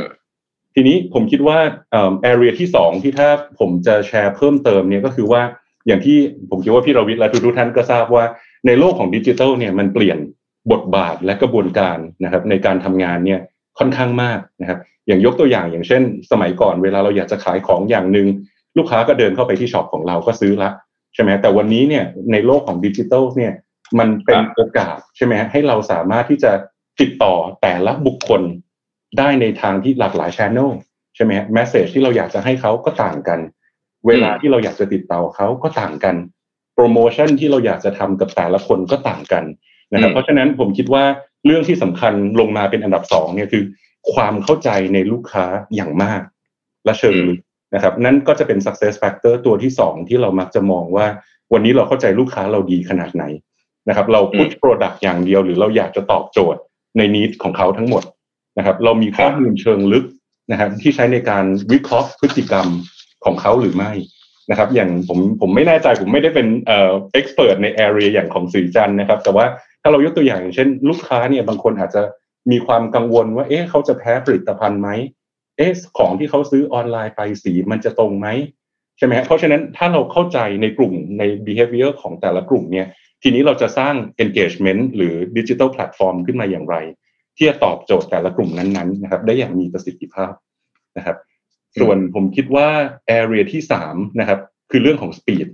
[0.76, 1.58] ทีนี้ผมคิดว่า
[1.92, 3.30] เอ่อ area ที่สองที่ถ้า
[3.60, 5.42] ผมจะแชร์เพิ่มเติมเนี่ยก็คือว่า
[5.88, 6.18] อย่างที่
[6.50, 8.26] ผมคิดว่าพี่รวิทย์และทุกท่านก็ทราบว่า
[8.68, 10.18] ในโลกของดิจิทัลเนี่ยมันเปลี่ยน
[10.72, 13.40] บทบาทและกระบวนการนะครับในการทำงานเนี่ย
[13.80, 16.02] ค่อนข้างมากนะครับ อย่างยกตัวอย่างอย่างเช่น
[16.32, 18.28] สมัยก่อนเวลาเราอยากจะขายของอย่างหนึ่ง
[18.78, 20.70] ลูกค้าก็เดินเข้าไปที่ shop ของเราก็ซื้อละ
[21.14, 23.54] ใช่ไหมแต่วันนี้เนี่ยในโลกของดิจิทัลเนี่ย
[24.00, 26.52] มันเป็นโอกาสใช่ไหมให้เราสามารถที่จะ
[27.00, 28.42] ติดต่อแต่ละบุคคล
[29.18, 30.74] ได้ในทางที่หลากหลายช่อง
[31.16, 33.40] ใช่ไหม message ที่เราอยากจะให้เขาก็ต่างกัน
[34.08, 36.16] เวลาที่เราอยากจะติดต่อเขาก็ต่างกัน
[36.74, 39.44] โปรโมชั่นที่เราอยากจะทำกับแต่ละคนก็ต่างกัน
[39.94, 41.04] นะครับเพราะฉะนั้นผมคิดว่า
[41.46, 43.64] เรื่องที่สำคัญลงมาเป็นอันดับสองเนี่ยคือ
[44.14, 45.46] ความเข้าใจในลูกค้า
[45.76, 46.22] อย่างมาก
[46.86, 47.40] และเชิงลึก
[47.76, 51.06] นะครับ นั่นก็จะเป็น success factor ตัวที่สองที่เรามักจะมองว่า
[51.54, 53.24] วันนี้เราเข้าใจลูกค้าเราดีขนาดไหน
[53.88, 56.60] นะครับ เรา push product อย่างเดียวหรือเราอยากจะตอบโจทย์
[56.98, 58.04] ใน need ของเขาทั้งหมด
[58.58, 60.06] นะครับ เรามีข้อมูลเชิงลึก
[60.52, 62.68] นะครับที่ใช้ในการวิเคราะห์พฤติกรรม
[63.26, 63.92] ของเขาหรือไม่
[64.50, 69.46] นะครับ อย่างผมผมไม่แน่ใจผมไม่ได้เป็นเอ่อ expert ใน area อย่างของสื่อจันนะครับ แต่ว่า
[69.82, 72.04] ถ้าเรายกตัวอย่างอย่างเช่น ลูกค้าเนี่ยบางคนอาจจะ
[72.52, 74.90] มีความกังวลว่า เอ๊ะเขาจะแพ้ผลิตภัณฑ์ไหม
[75.58, 78.28] เอ๊ะของที่เขาซื้อออนไลน์ไปสีมันจะตรงไหม
[78.98, 82.88] ใช่ไหมเพราะฉะนั้นถ้าเราเข้าใจในกลุ่มใน behavior ของแต่ละกลุ่มเนี่ย
[83.24, 86.76] ทีนี้เราจะสร้าง engagement หรือ digital platform ขึ้นมาอย่างไร
[87.38, 90.34] ที่จะตอบโจทย์แต่ละกลุ่มนั้นๆนะครับ ได้อย่างมีประสิทธิภาพ
[90.98, 91.18] นะครับ
[91.80, 92.68] ส่วนผมคิดว่า
[93.20, 94.40] area ที่สามนะครับ
[94.72, 95.48] คือเรื่องของ speed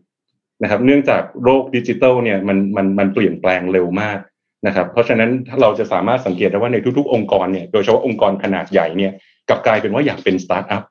[0.64, 4.20] นะครับ เนื่องจากโลกดิจิทัลเนี่ยมันมันมันเปลี่ยนแปลงเร็วมาก
[4.68, 9.12] นะครับ เพราะฉะนั้นถ้าเราจะสามารถสังเกตได้ว่าในทุกๆ องค์กรเนี่ยโดยเฉพาะองค์กรขนาดใหญ่เนี่ย
[9.50, 10.84] กลับกลายเป็นว่าอยากเป็นสตาร์ทอัพ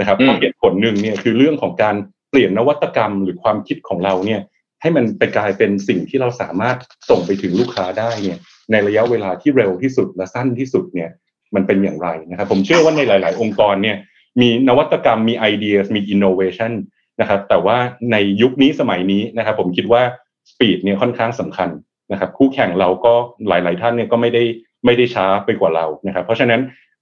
[0.00, 1.96] นะครับเพราะเหตุผลหนึ่งเนี่ยคือเรื่องของการ
[2.30, 4.40] เปลี่ยนนวัตกรรมหรือความคิดของเราเนี่ย
[4.80, 6.76] ให้มันไปกลายเป็นสิ่งที่เราสามารถ
[7.10, 8.38] ส่งไปถึงลูกค้าได้เนี่ย
[8.72, 11.10] ในระยะเวลาที่เร็วที่สุดและสั้นที่สุดเนี่ย
[11.54, 13.96] มันเป็นอย่างไรนะครับ ผมเชื่อว่าในหลาย ๆ องค์กรเนี่ย
[14.40, 16.72] มีนวัตกรรมมีไอเดียมีอินโนเวชัน
[17.20, 17.76] นะครับ แต่ว่า
[18.12, 20.02] ในยุคนี้สมัยนี้นะครับ ผมคิดว่า
[20.50, 21.70] สปีดเนี่ยค่อนข้างสำคัญ
[22.12, 23.14] นะครับ คู่แข่งเราก็
[23.48, 24.42] หลาย ๆ ท่านเนี่ยก็ไม่ได้
[24.84, 26.60] ไม่ได้ช้าไปกว่าเรานะครับ เพราะฉะนั้น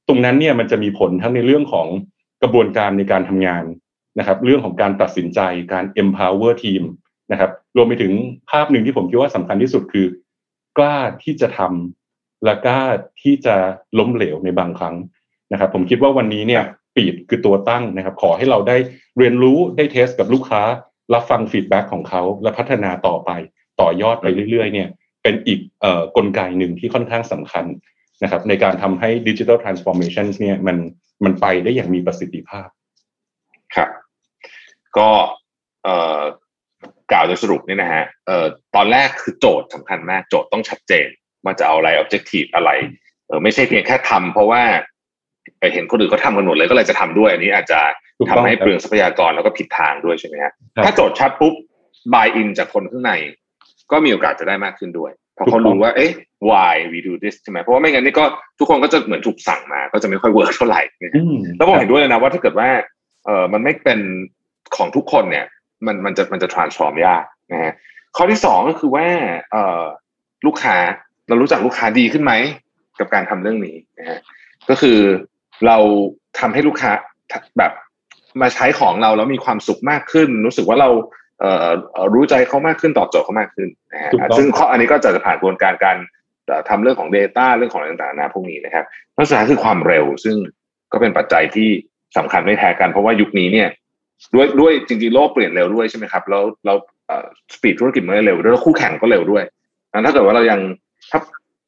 [0.09, 1.87] ตรงนั้นเนี่ยมันจะมีผลทั้งในเรื่องของ
[2.43, 3.65] กระบวนการในการทำงาน
[4.19, 5.41] นะครับ เรื่องของการตัดสินใจ
[5.73, 6.83] การ empower team
[7.33, 8.13] นะครับ รวมไปถึง
[8.51, 10.07] ภาพหนึ่งที่ผมคิดว่าสำคัญที่สุดคือ
[10.79, 12.83] กล้าที่จะทำและกล้า
[13.23, 13.57] ที่จะ
[13.99, 14.97] ล้มเหลวในบางครั้ง
[15.53, 16.63] นะครับ ผมคิดว่าวันนี้เนี่ย
[16.97, 18.77] speed คือตัวตั้งนะครับ ขอให้เราได้
[19.19, 20.63] เรียนรู้ได้ test กับลูกค้า
[21.15, 23.31] รับฟัง feedback ของเขา และพัฒนาต่อไป
[23.81, 24.89] ต่อยอดไปเรื่อยๆ เนี่ย
[25.23, 27.65] เป็นอีกอกลไกหนึ่งที่ค่อนข้างสำคัญ
[28.23, 30.77] นะครับ ในการทำให้ digital transformation เนี่ยมัน
[31.25, 32.69] มันไปได้อย่างมีประสิทธิภาพ
[33.75, 33.91] ครับ
[34.97, 35.11] ก็
[37.13, 38.47] กล่าวโดยสรุปเนี่ยนะฮะเอ่อ
[38.77, 41.09] ตอนแรกคือโจทย์สำคัญมากโจทย์ต้องชัดเจน
[41.45, 42.71] ว่าจะเอาอะไร objective อะไร
[43.29, 44.63] เออไม่ใช่เพียงแค่ทำเพราะว่า
[45.75, 47.81] เห็นคนอื่นเขาทำกันหมดเลยก็เลยจะทำด้วย อันนี้อาจจะ
[48.31, 50.53] ทำให้เปลืองทรัพยากรแล้วก็ผิดทางด้วยใช่ไหมฮะ
[50.85, 51.55] ถ้าโจทย์ชัดปุ๊บ
[52.15, 53.13] buy in จากคนข้างใน
[53.93, 56.13] ก็มีโอกาสจะได้มากขึ้นด้วยเพราะเขารู้ว่าเอ๊ะ
[56.51, 58.25] why we do this ใช่ไหมเพราะว่าไม่งั้นนี่ก็
[58.59, 60.83] ทุกคนก็จะเหมือนถูกสั่งมา ก็จะไม่ค่อย work เท่าไหร่
[61.57, 62.69] แล้วผมเห็นด้วยเลยนะว่าถ้าเกิดว่า
[63.25, 63.99] เออมันไม่เป็น
[64.77, 65.47] ของทุกคนเนี่ย
[65.87, 67.73] มันมันจะมันจะ transform ยากนะฮะ
[68.17, 69.07] ข้อที่สองก็คือว่า
[69.53, 69.85] เออ
[70.47, 70.77] ลูกค้า
[71.29, 72.33] เรารู้จักลูกค้าดีขึ้นไหม
[72.99, 74.19] กับการทำเรื่องนี้นะฮะ
[74.71, 74.99] ก็คือ
[75.67, 75.79] เรา
[76.39, 76.91] ทำให้ลูกค้า
[77.59, 77.73] แบบ
[78.43, 80.91] มาใช้ของเราแล้วมีความสุขมากขึ้น รู้สึกว่าเรา
[81.41, 81.69] เอ่อ
[82.15, 85.97] รู้ใจเขามากขึ้นตอบโจทย์เขามากขึ้นนะฮะซึ่งข้ออันนี้ก็จะผ่านกระบวนการการ
[86.69, 90.37] ทำเรื่องของ Data เรื่องของต่างๆนะพวกนี้นะครับเพราะสุดท้ายคือความเร็ว ซึ่ง
[90.93, 91.69] ก็เป็นปัจจัยที่
[92.17, 93.69] สำคัญไม่แพ้กันเพราะว่ายุคนี้เนี่ย
[94.35, 96.75] ด้วยด้วยจริงๆโลกเปลี่ยนเร็วด้วยใช่ไหมครับแล้วเรา
[97.55, 99.45] สปีดธุรกิจมันเร็วด้วยแล้วคู่แข่งก็เร็วด้วย
[100.05, 100.61] ถ้าเกิดว่าเรายัง
[101.11, 101.21] ถ้า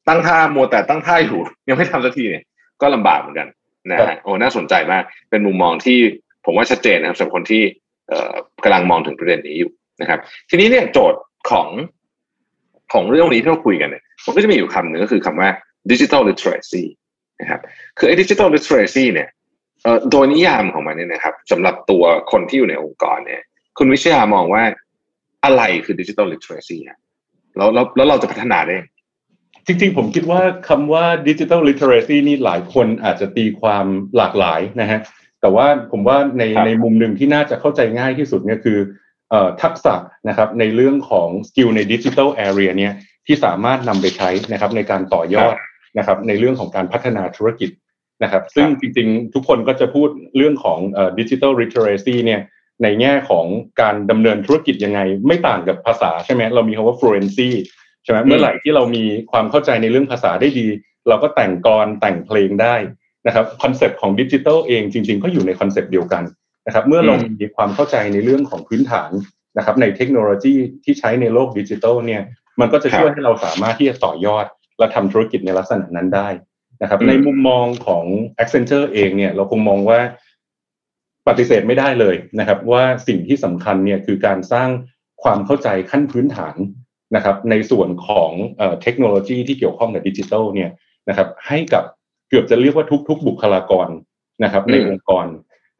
[0.07, 1.39] ตั้งท่ามัวแต่ตั้งท่าอยู่
[1.69, 2.43] ยังไม่ทำสักทีเนี่ย
[2.81, 3.47] ก็ลำบากเหมือนกัน
[3.91, 5.97] นะฮะโอ้น่าสนใจมาก เป็นมุมมองที่
[6.45, 7.61] ผมว่าชัดเจนนะครับสำหรับคนที่
[8.63, 11.67] กำลังมองถึงประเด็นนี้อยู่นะครับ ทีนี้เนี่ยโจทย์ของ
[12.93, 15.49] ของเรื่องนี้ที่เราคุยกันเนี่ยมันก็จะมีอยู่คำหนึ่งก็คือคำว่า
[15.91, 16.83] digital literacy
[17.41, 17.61] นะครับ
[17.97, 19.29] คือไอ้ digital literacy เนี่ย
[20.11, 23.41] โดยนิยามของมันเนี่ยนะครับสำหรับตัวคนที่อยู่ในองค์กรเนี่ย
[23.77, 24.63] คุณวิชยามองว่า
[25.45, 26.97] อะไรคือ digital literacy อะ
[27.57, 28.77] แล้วแล้วแล้วเราจะพัฒนาได้
[29.65, 33.85] จริงๆ ผมคิดว่าคำว่า digital literacy นี่หลายคนอาจจะตีความ
[34.17, 34.99] หลากหลายนะฮะ
[35.41, 38.79] แต่ว่าผมว่าในในมุมหนึ่งที่น่าจะเข้าใจง่ายที่สุดเนี่ยคือ
[39.61, 39.95] ทักษะ
[40.29, 42.93] นะครับในเรื่องของ skill ใน digital area เนี่ย
[43.27, 45.55] ที่สามารถนำไปใช้นะครับในการต่อยอด
[45.97, 47.69] นะครับในเรื่องของการพัฒนาธุรกิจ
[48.23, 50.79] นะครับซึ่งจริงๆ ทุกคนก็จะพูดเรื่องของ
[51.19, 52.41] digital literacy เนี่ย
[52.83, 53.45] ในแง่ของ
[53.81, 57.49] การดำเนินธุรกิจยังไง ไม่ต่างกับภาษาใช่ไหมเรามีคำว่า fluency
[58.03, 60.67] ใช่ไหมเมื่อไหร่ที่เรามีความเข้าใจในเรื่องภาษาได้ดี
[61.07, 62.75] เราก็แต่งกลอนแต่งเพลงได้
[63.27, 66.23] นะครับ concept ของดิจิทัลเองจริง ๆ ก็อยู่ใน concept เดียวกัน
[66.65, 69.11] นะครับเมื่อเรามีความเข้าใจในเรื่องของพื้นฐาน
[69.57, 72.21] นะครับในเทคโนโลยีที่ใช้ในโลกดิจิทัลเนี่ย
[72.59, 74.45] มันก็จะช่วยให้เราสามารถที่จะต่อยอด
[74.79, 76.27] และทำธุรกิจในลักษณะนั้นได้
[76.83, 78.05] นะครับ ในมุมมองของ
[78.41, 79.99] Accenture เองเนี่ย เราคงมองว่า
[81.27, 84.69] ปฏิเสธไม่ได้เลยนะครับ ว่าสิ่งที่สำคัญเนี่ยคือการสร้าง
[85.23, 86.55] ความเข้าใจขั้นพื้นฐาน
[87.15, 88.31] นะครับ ในส่วนของ
[88.81, 90.69] เทคโนโลยีที่เกี่ยวข้องกับดิจิทัลเนี่ย
[91.09, 91.83] นะครับ ให้กับ
[92.29, 93.89] เกือบจะเรียกว่าทุก ๆ บุคลากร
[94.43, 95.25] นะครับ ในองค์กร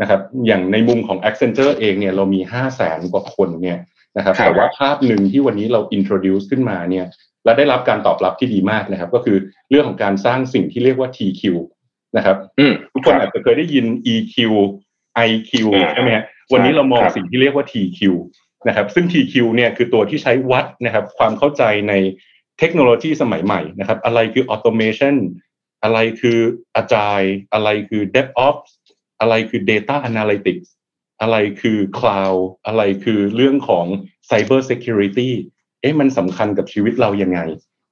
[0.01, 3.79] นะครับ อย่างในมุมของ Accenture เองเนี่ยเรามี5 0 0แสนกว่าคนเนี่ย
[4.17, 7.05] นะครับแต่ว่าภาพหนึ่งที่วันนี้เรา introduce ขึ้นมาเนี่ย
[7.45, 9.37] และได้รับการตอบรับที่ดีมากนะครับ ก็คือ
[9.69, 11.41] เรื่องของการสร้างสิ่งที่เรียกว่า TQ
[12.17, 12.37] นะครับ
[12.93, 14.35] ทุกคนอาจจะเคยได้ยิน EQ
[15.27, 15.51] IQ
[15.93, 17.99] ใช่ไหมฮะวันนี้เรามองสิ่งที่เรียกว่า TQ
[18.67, 21.93] นะครับ ซึ่ง TQ เนี่ยคือตัวที่ใช้วัดนะครับ ความเข้าใจใน
[22.59, 25.15] เทคโนโลยีสมัยใหม่นะครับ อะไรคือ automation
[25.83, 26.39] อะไรคือ
[26.81, 28.69] agile อะไรคือ DevOps
[29.19, 30.67] อะไรคือ data analytics
[31.21, 33.85] อะไรคือ cloud อะไรคือเรื่องของ
[34.29, 35.31] cyber security
[35.83, 37.39] เอ๊ะมันสำคัญกับชีวิตเรายังไง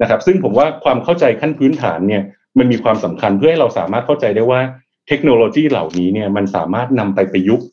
[0.01, 2.23] นะครับ ซึ่งผมว่าความเข้าใจขั้นพื้นฐานเนี่ย
[2.57, 4.61] มันมีความสำคัญเพื่อให้เราสามารถเข้าใจได้ว่า
[5.07, 7.67] เทคโนโลยีเหล่านี้เนี่ยมันสามารถนำไปประยุกต์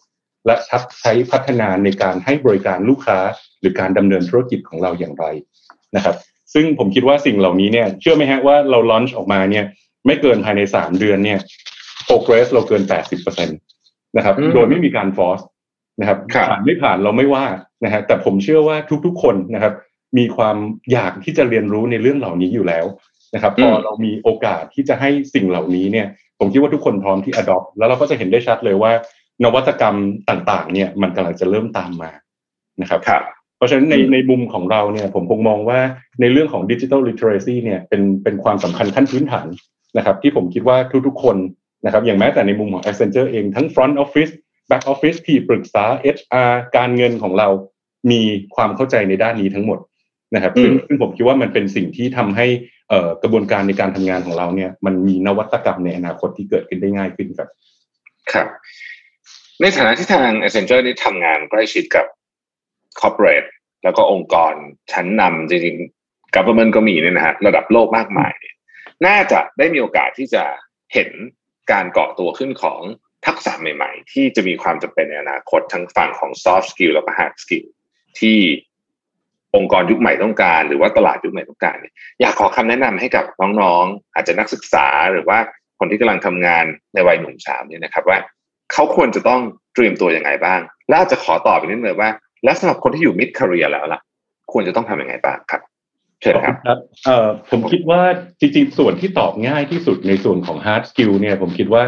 [0.47, 3.19] และชักใช้พัฒนาในการให้บริการลูกค้า
[3.61, 5.25] หรือการดำเนินธุรกิจของเราอย่างไร
[5.97, 6.17] นะครับ
[6.55, 9.65] ซึ่งผมคิดว่าสิ่งเหล่านี้เนี่ยเชื่อไหมฮะว่าเราลอนช์ออกมาเนี่ย
[10.07, 11.41] ไม่เกินภายในสามเดือนเนี่ย
[12.07, 13.55] โปรเกรสเราเกินแปดสิบเปอร์เซ็นต
[14.17, 15.41] นะครับ โดยไม่มีการฟอส
[16.01, 17.47] นะครับผ่านไม่ผ่านเราไม่ว่า
[17.85, 18.77] นะฮะแต่ผมเชื่อว่า
[19.07, 19.73] ทุกๆคนนะครับ
[20.17, 20.57] มีความ
[20.93, 22.85] อยากที่จะเรียนรู้ในเรื่องเหล่านี้อยู่แล้ว
[23.35, 26.07] นะครับพอเรามีโอกาสที่จะให้สิ่งเหล่านี้เนี่ย
[26.39, 28.93] ผมคิดว่าทุกคนพร้อมที่ adopt แล้วเราก็จะเห็นได้ชัดเลยว่า
[29.45, 29.97] นวัตกรรม
[30.29, 32.11] ต่างๆ เนี่ยมันกำลังจะเริ่มตามมา
[32.83, 33.23] นะครับครับ
[33.57, 35.81] เพราะฉะนั้นในในมุมของเราเนี่ยผมคงมองว่า
[36.21, 39.49] ในเรื่องของดิจิทัลลิเทเรซีเนี่ยเป็นเป็นความสำคัญขั้นพื้นฐาน
[39.97, 41.37] นะครับ ที่ผมคิดว่าทุกๆคน
[41.85, 44.33] นะครับอย่างแม้แต่ในมุมของ Accenture เองทั้ง Front Office
[44.71, 45.85] Back Office ที่ปรึกษา
[46.17, 47.49] HR การเงินของเรา
[48.11, 48.21] มี
[48.55, 49.79] ความเข้าใจในด้านนี้ทั้งหมด
[50.35, 52.47] นะครับซึ่งซึ่งผมคิดว่ามันเป็นสิ่งที่ทำให้
[53.23, 57.49] กระบวนการในการทำงานของเราเนี่ย มันมีนวัตกรรมในอนาคตที่เกิดขึ้นได้ง่ายขึ้นครับ
[58.33, 58.47] ครับ
[59.61, 62.07] ในฐานะที่ทาง Accenture ได้ทำงานใกล้ชิดกับ
[63.01, 63.49] corporate
[63.85, 64.55] แล้วก็องค์กร
[64.93, 68.33] ชั้นนำจริงๆ government ก็มีเนี่ยนะฮะระดับโลกมากมาย
[69.07, 70.45] น่าจะได้มีโอกาสที่จะ
[70.95, 71.11] เห็น
[71.73, 72.81] การเกาะตัวขึ้นของ
[73.27, 77.67] ทักษะใหม่ๆ ที่จะมีความจำเป็นในอนาคตทั้งฝั่งของ soft skill แล้วก็ hard skill
[78.21, 78.39] ที่
[79.57, 83.25] องค์กรยุคใหม่ต้องการ หรือว่าตลาดยุคใหม่ต้องการเนี่ยอยากขอคำแนะนำให้กับ
[83.61, 85.39] น้องๆ อาจจะนักศึกษาหรือว่า
[85.79, 88.19] คนที่กำลังทำงานในวัยหนุ่มสาวเนี่ยนะครับว่า
[88.73, 89.41] เขาควรจะต้อง
[89.75, 92.11] เตรียมตัวยังไงบ้าง แล้วจะขอตอบไปนิดนึงว่า
[92.45, 94.01] แล้วสำหรับคนที่อยู่มิดคาเรียแล้วล่ะ
[94.53, 95.63] ควรจะต้องทำยังไงบ้างครับ
[96.21, 96.55] เชิญครับ
[97.07, 98.01] เอ่อผมคิดว่า
[98.41, 101.83] จริงๆ ส่วนที่ตอบง่ายที่สุดในส่วนของ hard skill เนี่ยผมคิดว่า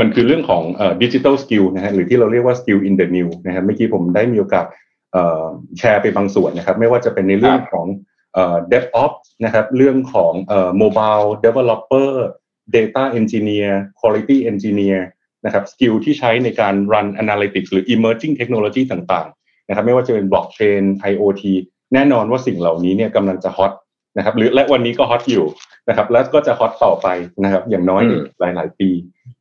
[0.00, 4.66] มันคือเรื่องของเอ่อ digital skill นะฮะหรือที่เราเรียกว่า skill in the new นะครับเมื่อกี้ผมได้มีโอกาส
[5.78, 7.86] แชร์ไปบางส่วนนะครับ ไม่ว่าจะเป็นในเรื่องของ
[8.34, 12.10] เอ่อ DevOps นะครับ เรื่องของเอ่อ mobile developer
[12.74, 15.00] data engineer quality engineer
[15.44, 21.42] นะครับสกิลที่ใช้ในการ run analytics หรือ emerging technology ต่างๆ นะครับ ไม่ว่าจะเป็น blockchain IoT
[21.94, 23.72] แน่นอนว่าสิ่งเหล่านี้เนี่ยกำลังจะฮอต
[24.16, 25.46] นะครับหรือและวันนี้ก็ฮอตอยู่
[25.88, 27.08] นะครับ และก็จะฮอตต่อไป
[27.44, 28.02] นะครับ อย่างน้อย
[28.40, 28.90] หลาย ๆ ปี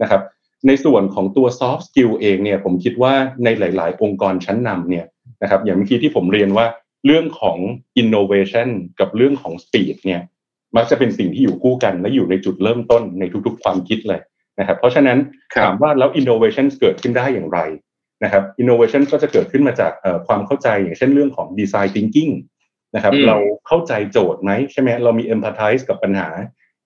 [0.02, 0.22] นะครับ
[0.68, 5.06] ในส่วนของตัว soft skill เองเนี่ยผมคิดว่าในหลาย ๆ องค์กรชั้นนำเนี่ย
[5.42, 6.66] นะครับอย่างเมื่อกี้ที่ผมเรียนว่า
[7.06, 7.58] เรื่องของ
[8.02, 10.22] innovation กับเรื่องของ speed เนี่ย
[10.76, 14.22] มักจะเป็นสิ่งที่อยู่คู่กันและอยู่ในจุดเริ่มต้นในทุกๆ ความคิดเลย
[14.60, 15.18] นะครับเพราะฉะนั้น
[15.56, 17.60] ถามว่าแล้ว innovation เกิดขึ้นได้อย่างไร
[18.24, 19.92] นะครับ innovation ก็จะเกิดขึ้นมาจาก
[20.28, 22.34] ความเข้าใจอย่างเช่นเรื่องของ design thinking
[22.96, 26.30] นะครับเราเข้าใจโจทย์ไหมใช่ไหมเรามี empathize กับปัญหา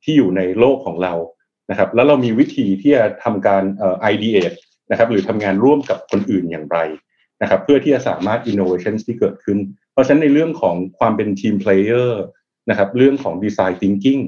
[0.03, 1.13] ที่อยู่ในโลกของเรา
[1.69, 3.63] นะครับแล้วเรามีวิธีที่จะทำการ
[4.13, 4.57] ideate
[4.91, 6.77] นะครับหรือทำงานร่วมกับคนอื่นอย่างไร
[7.41, 9.57] นะครับเพื่อที่จะสามารถ innovation ที่เกิดขึ้น
[9.93, 12.09] เพราะฉะนั้นในเรื่องของความเป็น team player
[12.69, 14.21] นะครับเรื่องของ design thinking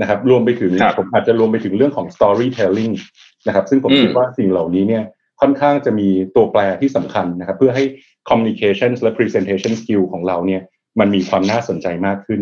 [0.00, 2.94] นะครับรวมไปถึงผมอาจจะรวมไปถึงเรื่องของ storytelling
[3.46, 5.04] นะครับซึ่งผมคิดว่าสิ่งเหล่านี้เนี่ย
[5.40, 7.84] ค่อนข้างจะมีตัวแปรที่สำคัญนะครับเพื่อให้
[8.28, 10.62] communication และ presentation skill ของเราเนี่ย
[11.00, 12.40] มันมีความน่าสนใจมากขึ้น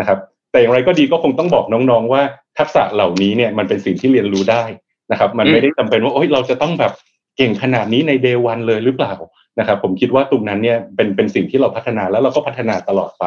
[0.00, 0.18] นะครับ
[0.52, 2.22] แต่อย่างไรก็ดีก็คงต้องบอกน้องๆ ว่า
[2.58, 4.64] ทักษะเหล่านี้เนี่ยมันเป็นสิ่งที่เรียนรู้ได้
[5.12, 6.92] นะครับ มันไม่ได้จำเป็นว่าโอ้ยเราจะต้องแบบ
[7.36, 9.14] เก่งขนาดนี้ใน day one เลยหรือเปล่า
[9.60, 13.24] นะครับ ผมคิดว่าตรงนั้นเนี่ยเป็นเป็นสิ่งที่เราพัฒนาแล้วเราก็พัฒนาตลอดไป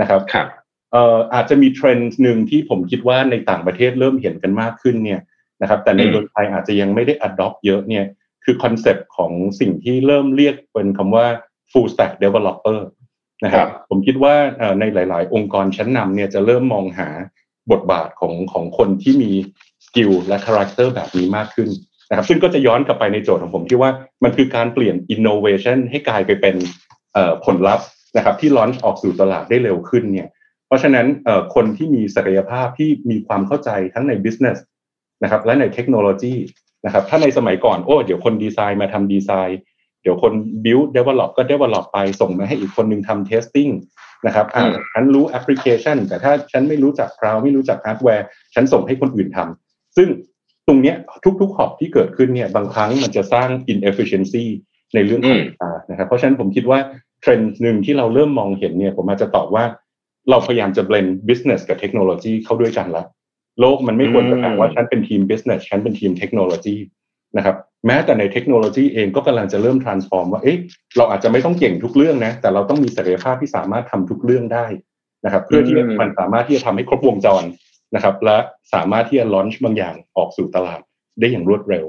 [0.00, 0.46] นะครับครับ
[0.92, 5.20] เอ่ออาจจะมีเทรนด์หนึ่งที่ผมคิดว่าในต่างประเทศเริ่มเห็นกันมากขึ้นเนี่ย
[5.62, 8.04] นะครับ แต่ในอืมเมืองไทยอาจจะยังไม่ได้ adopt เยอะเนี่ย
[8.44, 11.26] คือคอนเซปต์ของสิ่งที่เริ่มเรียกเป็นคำว่า
[11.70, 12.78] full stack developer
[13.44, 17.08] นะครับผมคิดว่าเอ่อในหลาย ๆ องค์กรชั้นนำเนี่ยจะเริ่มมองหา
[17.72, 19.30] บทบาทของของคนที่มี
[19.86, 21.70] skill และ character แบบนี้มากขึ้น
[22.08, 23.90] นะครับซึ่งก็จะย้อนกลับไปในโจทย์ของผมที่ว่า
[24.24, 26.56] มันคือการเปลี่ยน innovation ให้กลายไปเป็น
[27.12, 30.28] เอ่อผลลัพธ์นะครับที่ launch ออกสู่ตลาดได้เร็วขึ้นเนี่ย
[30.66, 34.58] เพราะฉะนั้นเอ่อคนที่มีศักยภาพที่มีความเข้าใจทั้งใน business
[35.22, 36.34] นะครับและในเทคโนโลยี
[36.84, 39.60] นะครับถ้าในสมัยก่อนโอ้เดี๋ยวคนดีไซน์มาทำดีไซน์
[40.02, 40.32] เดี๋ยวคน
[40.64, 43.72] build develop ก็ develop ไปส่งมาให้อีกคนหนึ่งทำ testing
[44.26, 50.08] นะครับอ่าอืมฉันรู้แอปพลิเคชัน แต่ถ้าฉันไม่รู้จัก cloud ไม่รู้จักฮาร์ดแวร์ฉันส่งให้คนอื่นทำซึ่ง
[50.66, 50.96] ตรงเนี้ย
[51.40, 54.44] ทุกๆขอบที่เกิดขึ้นเนี่ยบางครั้งมันจะสร้าง inefficiency
[54.94, 56.78] ในเรื่องของอืมเวลานะครับเพราะฉะนั้นผมคิดว่า
[57.20, 59.64] เทรนด์หนึ่งที่เราเริ่มมองเห็นเนี่ย ผมอาจจะตอบว่า
[60.30, 63.04] เราพยายามจะ blend business กับเทคโนโลยีเข้าด้วยกันละ
[63.60, 66.76] โลกมันไม่ควรจะแบ่งว่าฉันเป็นทีม business ฉันเป็นทีมเทคโนโลยี
[67.36, 70.58] นะครับแม้แต่ในเทคโนโลยีเองก็กำลังจะเริ่ม transform ว่าเอ๊ะ
[70.96, 74.66] เราอาจจะไม่ต้องเก่งทุกเรื่องนะ แต่เราต้องมีศักยภาพที่สามารถทำทุกเรื่องได้
[75.24, 77.42] นะครับ เพื่อที่อืมมันสามารถที่จะทำให้ครบวงจร
[77.94, 78.36] นะครับ และ
[78.72, 80.80] สามารถที่จะ launch บางอย่างออกสู่ตลาด
[81.20, 81.84] ได้อย่างรวดเร็ว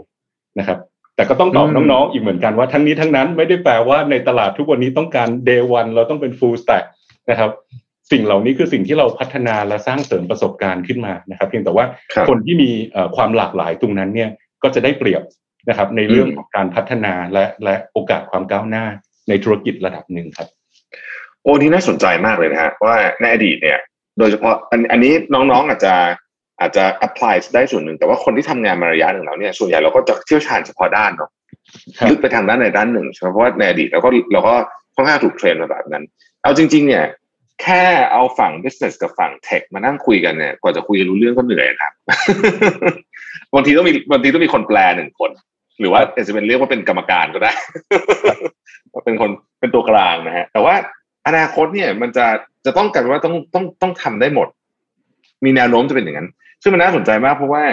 [0.59, 0.79] นะครับ
[1.15, 6.85] แต่ก็ต้องตอบอืมน้องๆอีกเหมือนกันว่าทั้งนี้ทั้งนั้นไม่ได้แปลว่าในตลาดทุกวันนี้ต้องการ day one เราต้องเป็น full stack
[7.29, 7.51] นะครับ
[8.11, 14.29] สิ่งเหล่านี้คือสิ่งที่เราพัฒนาและสร้างเสริมประสบการณ์ขึ้นมานะครับ เพียงแต่ว่าครับคนที่มีเอ่อความหลากหลายตรงนั้นเนี่ย
[14.63, 15.23] ก็จะได้เปรียบ
[15.69, 18.85] นะครับในเรื่องอืมของการพัฒนาและและโอกาสความก้าวหน้า
[19.29, 20.47] ในธุรกิจระดับหนึ่งครับ
[21.43, 23.79] โอ้นี่น่าสนใจมากเลยนะฮะว่าในอดีตเนี่ย
[24.19, 25.93] โดยเฉพาะอันอันนี้น้องๆอาจจะ
[26.61, 31.29] อาจจะ apply ได้ส่วนหนึ่ง แต่ว่าคนที่ทำงานมาระยะหนึ่งแล้วเนี่ยส่วนใหญ่เราก็จะเชี่ยวชาญเฉพาะด้านเนาะ
[31.97, 34.55] ครับลึกไปทางด้านใดด้านหนึ่งใช่ไหมเพราะว่าในอดีตเราก็เราก็
[34.95, 36.03] ค่อนข้างถูกเทรนมาแบบนั้น
[36.43, 37.05] เอาจริง ๆ เนี่ย
[37.61, 41.93] แค่เอาฝั่ง business กับฝั่ง tech มานั่งคุยกันเนี่ยกว่าจะคุยกันรู้เรื่องก็เหนื่อยนะครับ
[43.53, 45.31] บางทีต้องมีบางทีต้องมีคนแปลหนึ่งคน
[45.79, 47.51] หรือว่าอาจจะเป็นเรียกว่าเป็นกรรมการก็ได้
[49.05, 50.75] เป็นคนเป็นตัวกลางนะฮะแต่ว่า
[51.27, 52.25] อนาคตเนี่ย มันจะ
[52.65, 54.47] จะต้องกลารว่าต้องต้องต้องทำได้หมด
[55.45, 56.29] มีแนวโน้มจะเป็นอย่างนั้น
[56.61, 57.63] ซึ่งมันน่าสนใจมากเพราะว่า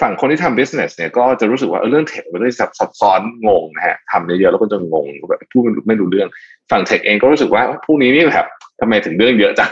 [0.00, 6.28] ฝั่งคนที่ทำ business เนี่ยก็จะรู้สึกว่าเออเรื่องเทคมันเรื่องซับซับซ้อนงงนะฮะทำเยอะๆแล้วก็จะงงแบบพูดไม่รู้เรื่อง
[6.70, 8.46] ฝั่งเทคเองก็รู้สึกว่าพวกนี้นี่แบบ
[8.80, 9.70] ทำไมถึงเรื่องเยอะจัง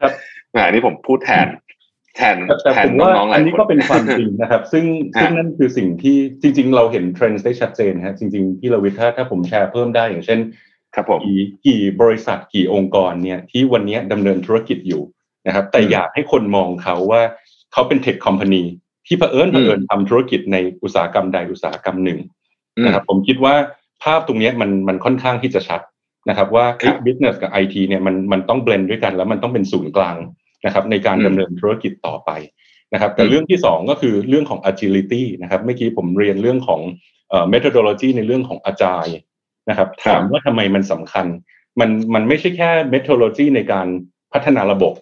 [0.00, 0.12] ครับ
[0.54, 1.46] อ่านี่ผมพูดแทน
[2.16, 4.84] แทนแต่แต่แทผนมว่าน้องๆหลาอัยนนี้คกอันนี้ก็เป็นความจริงนะครับ ซึ่ง
[5.16, 10.38] ฮะซึ่งนั่นคือสิ่งที่จริง ๆ เราเห็นเทรนด์ได้ชัดเจนฮะจริง ๆ ที่คุณรวิทย์ถ้าถ้าผมแชร์เพิ่มได้อย่างเช่น
[10.94, 15.02] ครับผมกี่กี่บริษัทกี่องค์กรเนี่ยที่วันนี้ดำเนินธุรกิจอยู่
[15.46, 17.22] นะครับ แต่อืมอยากให้คนมองเขาว่า
[17.72, 18.62] เขาเป็น tech company
[19.06, 22.18] ที่เผอิญเผอิญทำธุรกิจในอุตสาหกรรมใดอุตสาหกรรมหนึ่ง
[22.76, 23.54] อืมนะครับ ผมคิดว่า
[24.02, 25.80] ภาพตรงเนี้ยมันมันค่อนข้างที่จะชัด
[26.28, 30.16] นะครับ ว่าครับ business กับไอทีเนี่ยมันมันต้อง blend ด้วยกัน แล้วมันต้องเป็นศูนย์กลาง
[30.66, 32.30] นะครับ ในการอืมดำเนินธุรกิจต่อไป
[32.92, 36.80] นะครับแต่อืมเรื่องที่สองก็คือเรื่องของ agility นะครับเมื่อกี้ผมเรียนเรื่องของ
[37.28, 39.33] เอ่อ methodology ในเรื่องของ agile นะค
[39.80, 41.26] รับครับ ถามว่าทำไมมันสำคัญ
[41.80, 43.86] มันมันไม่ใช่แค่ methodology ในการ
[44.32, 44.94] พัฒนาระบบ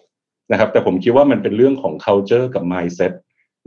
[0.51, 3.13] นะครับ แต่ผมคิดว่ามันเป็นเรื่องของ culture กับ mindset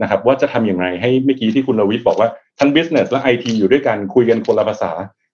[0.01, 2.29] นะครับ ว่าจะทำอย่างไรให้เมื่อกี้ที่คุณรวิทย์บอกว่า
[2.59, 4.91] ทั้ง business และ IT อยู่ด้วยกันคุยกันคนละภาษา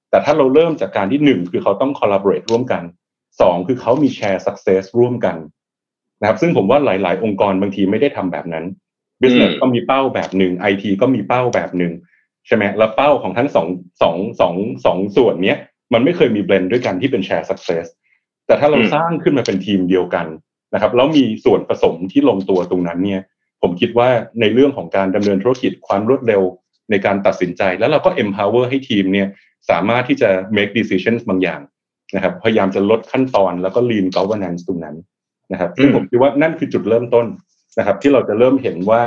[0.10, 2.84] แต่ถ้าเราเริ่มจากการที่หนึ่งคือเขาต้อง collaborate ร่วมกัน
[3.41, 5.38] สองคือเขามี share success ร่วมกัน
[6.21, 8.65] นะครับ ซึ่งผมว่าหลาย ๆ องค์กรบางทีไม่ได้ทำแบบนั้น
[9.21, 11.93] business อืมก็มีเป้าแบบหนึ่ง IT ก็มีเป้าแบบหนึ่ง
[12.47, 13.67] ใช่ไหมแล้วเป้าของทั้งสอง
[14.01, 14.53] สองสอง
[14.86, 15.58] สองส่วนเนี้ย
[15.93, 17.86] มันไม่เคยมี blend ด้วยกันที่เป็น share success
[18.47, 20.27] แต่ถ้าเราอืมสร้างขึ้นมาเป็นทีมเดียวกัน
[20.73, 23.21] นะครับแล้วมีส่วนผสมที่ลงตัวตรงนั้นเนี่ย
[23.62, 26.41] ผมคิดว่าในเรื่องของการดำเนินธุรกิจความรวดเร็ว
[26.91, 29.27] ในการตัดสินใจ แล้วเราก็ empower ให้ทีมเนี่ย
[29.69, 31.62] สามารถที่จะ make decisions บางอย่าง
[32.15, 34.95] นะครับ พยายามจะลดขั้นตอนแล้วก็ lean governance ตรงนั้น
[35.51, 37.25] นะครับซึ่งอืมผมคิดว่านั่นคือจุดเริ่มต้น
[37.79, 39.01] นะครับ ที่เราจะเริ่มเห็นว่า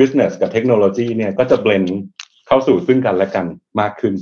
[0.00, 1.90] business กับเทคโนโลยีเนี่ยก็จะ blend
[2.48, 3.46] เข้าสู่ซึ่งกันและกัน
[3.80, 4.14] มากขึ้น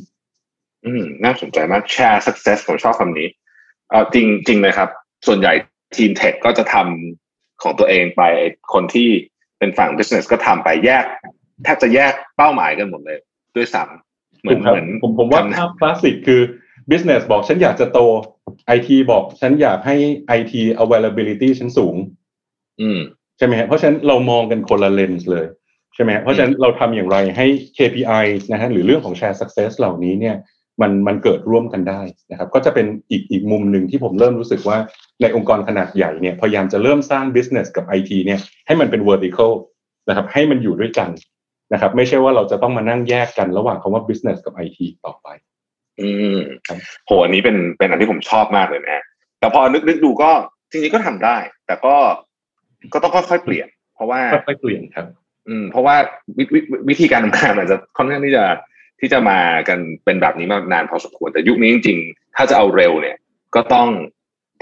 [0.86, 3.28] อืมน่าสนใจมาก share success ผมชอบคำนี้
[3.90, 4.88] เออจริงจริงเลยครับ
[5.26, 5.52] ส่วนใหญ่
[5.96, 8.22] ทีมเทคก็จะทำของตัวเองไป
[8.72, 9.08] คนที่
[9.58, 11.04] เป็นฝั่ง business ก็ทำไปแยก
[11.64, 13.18] แทบจะแยกเป้าหมายกันหมดเลย
[13.56, 16.40] ด้วยซ้ำเหมือนถูกครับเหมือนผมผมว่าทำภาพคลาสสิกคือ
[16.90, 17.98] business บอกฉันอยากจะโต
[18.76, 19.96] IT บอกฉันอยากให้
[20.38, 20.52] IT
[20.84, 21.96] availability ฉันสูง
[22.80, 22.98] อืม
[23.38, 25.46] ใช่ไหมฮะเพราะฉะนั้นเรามองกันคนละเลนส์เลย
[25.96, 30.36] ใช่ไหมฮะเพราะฉะนั้นเราทำอย่างไรให้ KPI นะฮะหรือเรื่องของ share success เหล่านี้เนี่ย
[30.82, 34.78] มันมันเกิดร่วมกันได้นะครับ ก็จะเป็นอีกอีกมุมหนึ่งที่ผมเริ่มรู้สึกว่า
[35.20, 39.52] ในองค์กรขนาดใหญ่เนี่ยพยายามจะเริ่มสร้าง business กับ IT เนี่ยให้มันเป็น vertical
[40.08, 41.10] นะครับให้มันอยู่ด้วยกัน
[41.72, 45.28] นะครับ ไม่ใช่ว่าเราจะต้องมานั่งแยกกันระหว่างคำว่า business กับ IT ต่อไป
[46.00, 46.40] อืม
[47.06, 49.04] โหอันนี้เป็นเป็นอันที่ผมชอบมากเลยนะ
[49.40, 50.30] แต่พอนึกนึกดูก็
[50.70, 51.94] จริงๆก็ทำได้ แต่ก็
[52.92, 55.06] ก็ต้องค่อยๆเปลี่ยน เพราะว่าค่อยๆเปลี่ยนครับ
[55.48, 55.96] อืมเพราะว่า
[56.38, 56.48] วิว
[56.88, 58.44] วิธีการทำงานอาจจะค่อนข้างที่จะ
[59.00, 63.16] ที่จะมากันเป็นแบบนี้มานานพอสมควรแต่ยุคนี้จริงๆ ถ้าจะเอาเร็วเนี่ย
[63.54, 63.88] ก็ต้อง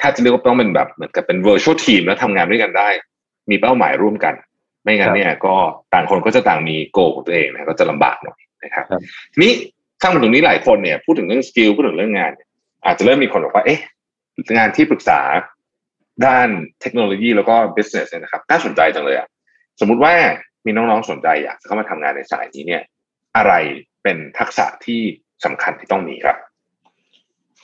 [0.00, 2.88] ถ้าจะเรียกว่าต้องเป็นแบบเหมือนกับเป็น virtual team แล้วทำงานด้วยกันได้
[3.50, 4.34] มีเป้าหมายร่วมกัน
[4.82, 5.54] ไม่งั้นเนี่ย ก็
[5.94, 8.84] ต่างคนก็จะต่างมีโกของตัวเองนะก็จะลำบากหน่อยนะครับ
[9.42, 9.52] นี้
[10.02, 12.32] ข้างมาตรงนี้หลายคนเนี่ยพูดถึงเรื่องสกิลพูดถึงเรื่องงาน
[12.84, 13.80] อาจจะเริ่มมีคนบอกว่าเอ๊ะ
[14.56, 15.20] งานที่ปรึกษา
[16.26, 16.48] ด้าน
[16.80, 19.28] เทคโนโลยีแล้วก็ business เนี่ยนะครับน่าสนใจจังเลยอะ
[19.80, 20.14] สมมุติว่า
[20.64, 22.82] มีน้องๆสนใจอยากจะเข้ามาทำงานในสายนี้เนี่ย
[23.36, 23.52] อะไร
[24.02, 25.00] เป็นทักษะที่
[25.44, 26.38] สำคัญที่ต้องมีครับ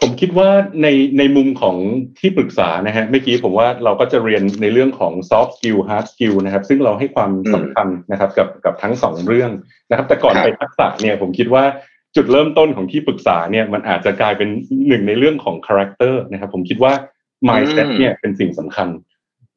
[0.01, 0.51] ผมคิดว่า
[0.83, 1.77] ในในมุมของ
[2.19, 9.51] ที่ปรึกษานะฮะเมื่อกี้ผมว่าเราก็จะเรียนในเรื่องของ soft skill hard skill นะครับ ซึ่งเราให้ความสำคัญนะครับกับกับทั้งสองเรื่อง
[9.91, 11.65] นะครับ แต่ก่อนไปทักษะเนี่ยผมคิดว่า
[12.17, 14.49] จุดเริ่มต้นของที่ปรึกษาเนี่ยมันอาจจะกลายเป็น
[14.89, 16.93] หนึ่งในเรื่องของ character นะครับ ผมคิดว่า
[17.49, 18.89] mindset เนี่ยเป็นสิ่งสำคัญ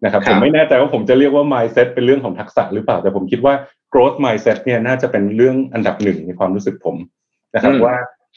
[0.04, 3.54] นะครับผมไม่แน่ใจว่าผมจะเรียกว่า mindset เป็นเรื่องของทักษะหรือเปล่าแต่ผมคิดว่า
[3.94, 6.96] growth mindset เนี่ยน่าจะเป็นเรื่องอันดับหนึ่งในความรู้สึกผม
[7.56, 7.96] นะครับว่า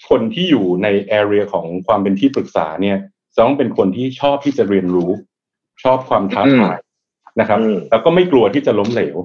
[0.08, 0.88] คนที่อยู่ใน
[1.20, 2.96] area ของความเป็นที่ปรึกษาเนี่ย
[3.38, 5.10] ต้องเป็นคนที่ชอบที่จะเรียนรู้
[5.84, 6.78] ชอบความท้าทาย
[7.40, 7.58] นะครับ
[7.90, 9.16] แล้วก็ไม่กลัวที่จะล้มเหลว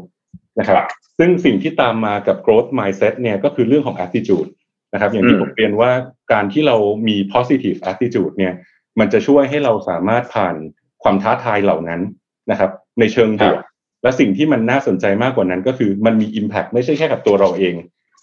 [0.60, 0.77] นะครับ
[1.17, 4.49] ซึ่งสิ่งที่ตามมากับ growth mindset เนี่ยก็คือเรื่องของ attitude
[4.93, 5.91] นะครับ อย่างที่ผมเรียนว่า
[6.34, 6.77] การที่เรา
[7.08, 8.54] มี positive attitude เนี่ย
[8.99, 10.56] มันจะช่วยให้เราสามารถผ่าน
[11.04, 12.01] ความท้าทายเหล่านั้น
[12.49, 13.62] นะครับ ในเชิงบวก
[14.04, 17.75] และสิ่งที่มันน่าสนใจมากกว่านั้นก็คือมันมี Impact ไม่ใช่แค่กับตัวเราเอง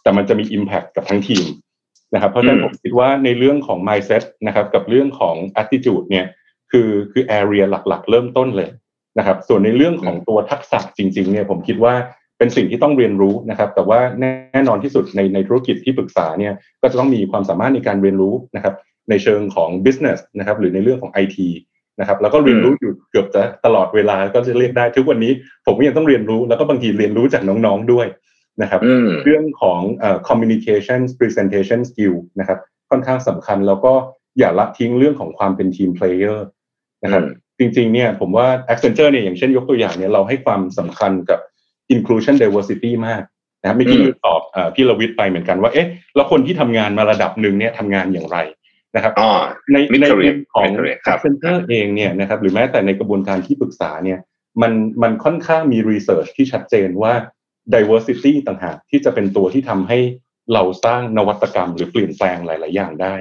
[0.03, 1.45] แต่มันจะมี Impact กับทั้งทีม
[2.15, 6.27] นะครับ เพราะฉะนั้นผมคิดว่าในเรื่องของ mindset นะครับ กับเรื่องของ attitude เนี่ย
[6.71, 8.71] คือคือ area หลักๆ เริ่มต้นเลย
[9.19, 11.95] นะครับ ส่วนในเรื่องของตัวทักษะจริง ๆ เนี่ยผมคิดว่า
[12.39, 16.53] เป็นสิ่งที่ต้องเรียนรู้นะครับ แต่ว่าแน่นอนที่สุดในในธุรกิจที่ปรึกษาเนี่ย
[16.83, 18.75] ก็จะต้องมีความสามารถในการเรียนรู้นะครับ
[19.11, 21.37] ในเชิงของ business นะครับ หรือในเรื่องของ IT
[22.01, 25.33] นะครับแล้วก็เรียนรู้อยู่เกือบจะตลอดเวลาก็จะเรียกได้ทุกวันนี้
[25.67, 28.07] ผมก็ยังต้องเรียนรู้แล้วก็บางทีเรียนรู้จากน้องๆด้วย
[28.63, 28.81] นะครับ
[29.25, 32.59] เรื่องของเอ่อ communication presentation skill นะครับ
[32.91, 33.93] ค่อนข้างสำคัญแล้วก็
[34.39, 36.47] อย่าละทิ้งเรื่องของความเป็นทีมเพลเยอร์
[37.05, 37.23] นะครับ
[37.59, 41.39] จริงๆเนี่ยผมว่า Accenture เนี่ยอย่างเช่นยกตัวอย่างเนี่ยเราให้ความสำคัญกับ
[41.95, 43.23] inclusion diversity มาก
[43.61, 44.41] นะครับไม่กี่ตอบ
[44.75, 48.39] พี่ลวิทย์ไปเหมือนกันว่าเอ๊ะแล้วคนที่ทำงานมาระดับหนึ่งเนี่ยทำงานอย่างไร
[48.99, 49.15] นะครับ
[49.73, 50.71] ในในเรื่องของ
[51.21, 54.19] Accenture เองเนี่ยนะครับหรือแม้แต่ในกระบวนการที่ปรึกษาเนี่ย
[54.63, 57.13] มันมันค่อนข้างมี research ที่ชัดเจนว่า
[57.75, 59.99] diversity ต่างหากที่จะเป็นตัวที่ทำให้
[60.53, 63.15] เราสร้างนวัตกรรมหรือเปลี่ยนแปลงหลาย ๆ อย่างได้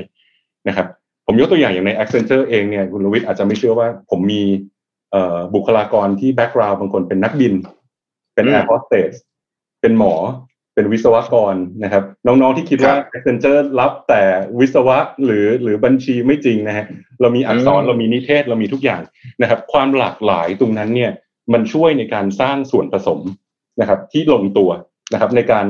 [0.68, 0.88] นะครับ
[1.26, 4.44] ผมยกตัวอย่างอย่างใน Accenture เองเนี่ยคุณรวิทย์อาจจะไม่เชื่อว่าผมมี
[5.56, 7.54] บุคลากรที่ background บางคนเป็นนักบิน
[8.34, 9.14] เป็นแอร์โฮสเตส
[9.82, 10.14] เป็นหมอ
[10.78, 14.24] เป็นวิศวกรนะครับ น้องๆที่คิดว่า Accenture รับแต่
[14.60, 16.86] วิศวะหรือหรือบัญชีไม่จริงนะฮะ
[17.22, 19.02] เรามีอักษรเรามีนิเทศเรามีทุกอย่าง
[19.42, 21.12] นะครับ ความหลากหลายตรงนั้นเนี่ย
[21.54, 23.20] มันช่วยในการสร้างส่วนผสม
[23.82, 24.72] นะครับ ที่ลงตัว
[25.14, 25.66] นะครับ ในการ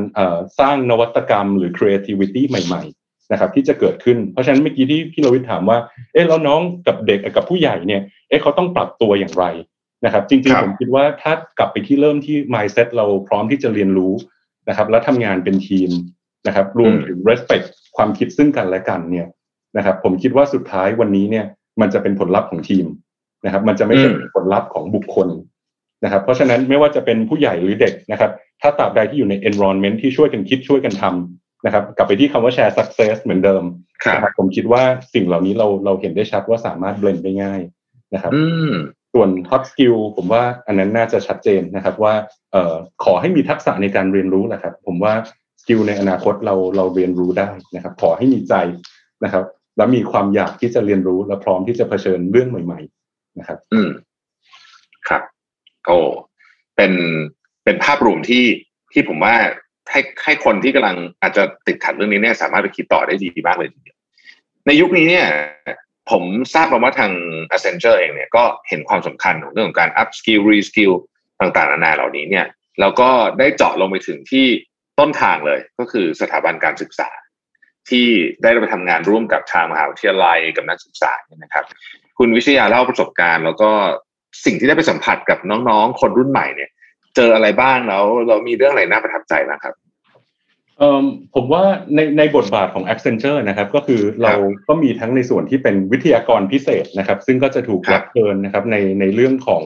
[0.60, 5.78] สร้างนวัตกรรมหรือ creativity ใหม่ ๆ นะครับ ที่จะเกิดขึ้น เพราะฉะนั้นเมื่อกี้ที่พี่เราวิทถามว่า
[6.13, 9.46] เอ๊ะแล้วน้องกับเด็กกับผู้ใหญ่เนี่ยเอ๊ะเขาต้องปรับตัวอย่างไร
[10.06, 14.13] นะครับ จริงๆผมคิดว่าถ้ากลับไปที่เริ่มที่ mindset เราพร้อมที่จะเรียนรู้
[14.69, 15.89] นะครับและทำงานเป็นทีม
[16.47, 17.65] นะครับรวมถึง respect
[17.97, 19.27] ความคิดซึ่งกันและกันเนี่ย
[19.77, 21.45] นะครับผมคิดว่าสุดท้ายวันนี้เนี่ย
[21.82, 22.86] มันจะเป็นผลลัพธ์ของทีม
[23.45, 25.27] นะครับ มันจะไม่ใช่ผลลัพธ์ของบุคคล
[26.03, 33.63] นะครับ เพราะฉะนั้นไม่ว่าจะเป็นผู้ใหญ่หรือเด็กนะครับ ถ้าตราบใดที่อยู่ใน environment ที่ช่วยกันคิดช่วยกันทำนะครับ กลับไปที่คำว่า share success เหมือนเดิม
[34.13, 37.62] นะครับผมคิดว่าสิ่งเหล่านี้เราเราเห็นได้ชัดว่าสามารถเบลนได้ง่าย
[38.13, 38.32] นะครับ
[39.17, 42.13] ส่วน hot skill ผมว่าอันนั้นน่าจะชัดเจนนะครับว่า
[42.51, 45.13] เอ่อขอให้มีทักษะในการเรียนรู้แหละครับ ผมว่า
[45.62, 48.53] สกิลในอนาคตเราเราเรียนรู้ได้นะครับ ขอให้มีใจ
[49.23, 49.45] นะครับ
[49.77, 53.89] แล้วมีความอยากที่จะเรียนรู้และพร้อมที่จะเผชิญเรื่องใหม่ ๆ นะครับ อืม
[55.07, 55.22] ครับ
[55.86, 55.99] โอ้
[56.76, 56.93] เป็น
[57.63, 58.43] เป็นภาพรวมที่
[58.93, 59.36] ที่ผมว่า
[59.91, 63.97] ให้ให้คนที่กำลังอาจจะติดขัดเรื่องนี้เนี่ยสามารถไปคิดต่อได้ดีมากเลยทีเดียว
[64.65, 65.26] ในยุคนี้เนี่ย
[66.12, 67.12] ผมทราบมาว่าทาง
[67.51, 70.93] Accenture เองเนี่ยก็เห็นความสำคัญของเรื่องของการ up skill re skill
[71.41, 72.45] ต่างๆนานาเหล่านี้เนี่ย
[72.80, 74.47] แล้วก็ได้เจาะลงไปถึงที่
[74.99, 77.10] ต้นทางเลยก็คือสถาบันการศึกษา
[77.89, 78.08] ที่
[78.43, 81.66] ได้ไปทำงานร่วมกับทางมหาวิทยาลัยกับนักศึกษาเนี่ยนะครับ
[82.18, 83.70] คุณวิชยาเล่าประสบการณ์ แล้วก็
[84.45, 86.70] สิ่งที่ได้ไปสัมผัสกับน้องๆ คนรุ่นใหม่เนี่ย
[87.16, 89.76] เจออะไรบ้างแล้วเรามีเรื่องอะไรน่าประทับใจบ้างครับ
[91.36, 91.63] ผมว่า
[91.95, 94.34] ในในบทบาทของ Accenture นะครับ ก็คือเรา
[94.67, 99.63] ก็มีทั้งในส่วนที่เป็นวิทยากรพิเศษนะครับ ซึ่งก็จะถูกครับรับเชิญนะครับในในเรื่องของ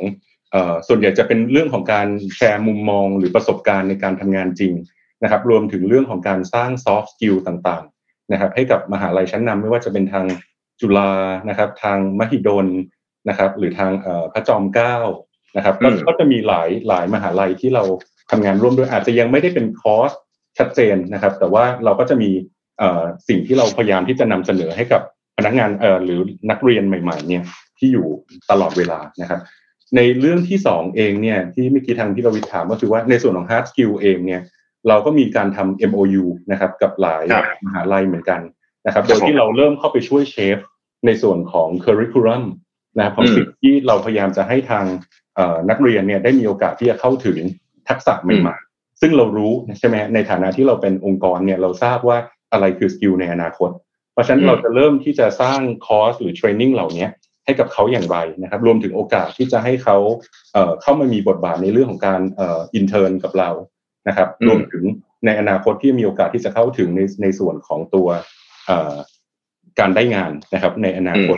[0.52, 4.74] เอ่อส่วนใหญ่จะเป็นเรื่องของการแชร์มุมมองหรือประสบการณ์ในการทำงานจริง
[5.24, 10.26] นะครับ รวมถึงเรื่องของการสร้าง soft skill ต่างๆนะครับ ให้กับมหาลัยชั้นนำไม่ว่าจะเป็นทาง
[10.82, 11.12] จุฬา
[11.50, 12.68] นะครับ ทางมหิดล
[13.30, 14.98] นะครับ หรือทางเอ่อพระจอมเกล้า
[15.56, 17.84] นะครับก็อืมก็จะมีหลายหลายมหาลัยที่เรา
[18.32, 20.12] ทำงานร่วมด้วยอาจจะยังไม่ได้เป็นคอร์ส
[20.58, 22.30] ชัดเจนนะครับ แต่ว่าเราก็จะมี
[22.80, 25.02] เอ่อสิ่งที่เราพยายามที่จะนำเสนอให้กับ
[25.38, 27.44] พนักงานเอ่อหรือนักเรียนใหม่ ๆ เนี่ย
[27.78, 28.08] ที่อยู่
[28.52, 29.40] ตลอดเวลานะครับ
[29.96, 34.42] ในเรื่องที่สองเองเนี่ยที่เมื่อกี้ทางที่เราวิถามก็คือว่าในส่วนของ hard skill เองเนี่ย
[34.88, 38.42] เราก็มีการทำ MOU นะครับกับหลายครับมหาลัยเหมือนกัน
[38.86, 40.58] นะครับคโดรับยที่เราเริ่มเข้าไปช่วยเชฟ
[41.06, 42.44] ในส่วนของ curriculum
[42.98, 44.86] นะครับของอืมสิ่งที่เราพยายามจะให้ทาง
[45.36, 47.38] เอ่อนักเรียนเนี่ยได้มีโอกาสที่จะเข้าถึง
[47.90, 48.71] ทักษะใหม่ๆ
[49.02, 52.18] ซึ่งเรารู้ใช่ไหมในฐานะที่เราเป็นองค์กรเนี่ยเราทราบว่า
[52.52, 53.70] อะไรคือ skill ในอนาคต
[54.14, 57.08] เพราะฉะนั้นอืมเราจะเริ่มที่จะสร้างคอร์สหรือ training เหล่านี้
[57.46, 59.98] ให้กับเขาอย่างไรนะครับ รวมถึงโอกาสที่จะให้เขา
[60.54, 63.50] เอ่อเข้ามามีบทบาทในเรื่องของการเอ่อ intern กับเรา
[64.08, 64.84] นะครับอืมรวมถึง
[65.26, 68.08] ในอนาคตที่มีโอกาสที่จะเข้าถึงในในส่วนของตัว
[68.66, 68.96] เอ่อ
[69.80, 71.38] การได้งานนะครับในอนาคต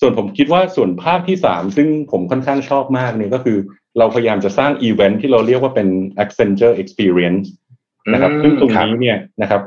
[0.00, 3.58] ส่วนผมคิดว่าส่วนภาคที่สามซึ่งผมค่อนข้างชอบมากเนี่ยก็คือ
[3.98, 5.88] เราพยายามจะสร้างอีเวนท์ที่เราเรียกว่าเป็น
[6.22, 7.46] Accenture Experience
[8.12, 9.62] นะครับอืมซึ่งตรงครับนี้เนี่ยนะครับ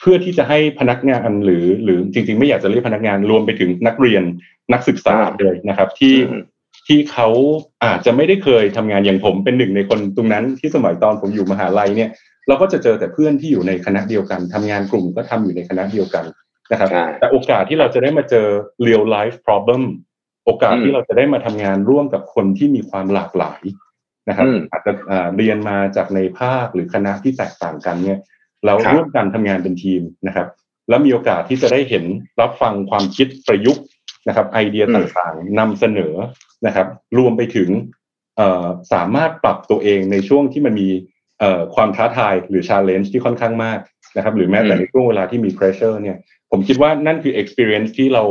[0.00, 4.22] เพื่อที่จะให้พนักงานหรือ หรือจริง ๆ ไม่อยากจะเรียกพนักงานรวมไปถึงนักเรียน
[4.72, 6.42] นักศึกษาเลยนะครับ ที่อืม
[6.90, 7.28] ที่เขา
[7.84, 12.10] อาจจะไม่ได้เคยทำงานอย่างผมเป็นหนึ่งในคนตรงนั้นที่สมัยตอนผมอยู่มหาลัยเนี่ย
[12.48, 16.24] เราก็จะเจอแต่เพื่อนที่อยู่ในคณะเดียวกันทำงานกลุ่มก็ทำอยู่ในคณะเดียวกัน
[16.72, 18.46] นะครับใช่แต่โอกาสที่เราจะได้มาเจอ
[18.86, 19.82] real life problem
[20.48, 23.62] โอกาสอืมที่เราจะได้มาทำงานร่วมกับคนที่มีความหลากหลาย
[24.28, 28.18] นะครับอืมอาจจะอ่าเรียนมาจากในภาคหรือคณะที่แตกต่างกันเนี่ย
[28.66, 30.48] เราครับร่วมกันทำงานเป็นทีมนะครับ
[30.88, 32.04] แล้วมีโอกาสที่จะได้เห็น
[32.40, 33.84] รับฟังความคิดประยุกต์
[34.28, 36.14] นะครับ ไอเดียต่างๆนำเสนอ
[36.66, 36.86] นะครับ
[37.18, 37.68] รวมไปถึง
[38.36, 40.88] เอ่อสามารถปรับตัวเองในช่วงที่มันมี
[41.40, 43.78] เอ่อความท้าทายหรือ challenge ที่ค่อนข้างมาก
[44.16, 46.16] นะครับ หรือแม้แต่อืมในช่วงเวลาที่มี pressure เนี่ย
[46.50, 48.24] ผมคิดว่านั่นคือ experience ที่เรา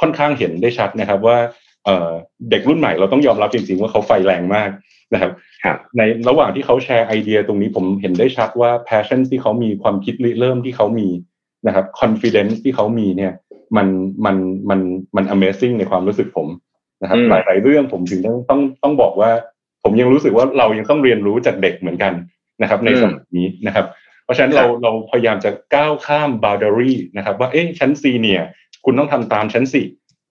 [0.00, 1.38] ค่อนข้างเห็นได้ชัดนะครับว่า
[1.84, 2.10] เอ่อ
[2.50, 4.70] เด็กรุ่นใหม่เราต้องยอมรับจริงๆว่าเขาไฟแรงมาก
[5.14, 5.32] นะครับ
[5.64, 11.08] ครับในระหว่างที่เขาแชร์ไอเดียตรงนี้ผมเห็นได้ชัดว่า passion ที่เขามีความคิดริเริ่มที่เขามี
[11.66, 13.32] นะครับ confidence ที่เขามีเนี่ย
[13.76, 13.88] มัน
[14.24, 14.36] มัน
[14.70, 14.80] มัน
[15.16, 16.48] มัน amazing ในความรู้สึกผม
[17.02, 19.30] นะครับอืมหลายๆเรื่องผมถึงต้องต้องต้องบอกว่า
[19.82, 22.12] ผมยังรู้สึกว่าเรายังต้องเรียนรู้จากเด็กเหมือนกัน
[22.62, 23.86] นะครับ ในสมัยนี้นะครับ
[24.24, 28.40] เพราะฉะนั้นเราเราพยายามจะก้าวข้าม boundary นะครับ ว่าเอ๊ะฉัน senior
[28.84, 29.86] คุณต้องทำตามฉันสิ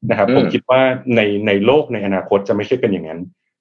[0.10, 0.82] นะครับอืมผมคิดว่า
[1.16, 3.20] ในในโลกในอนาคตจะไม่ใช่เป็นอย่างนั้น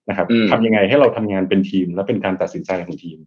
[0.09, 3.19] นะครับอืมทำยังไงให้เราทำงานเป็นทีม และเป็นการตัดสินใจของทีม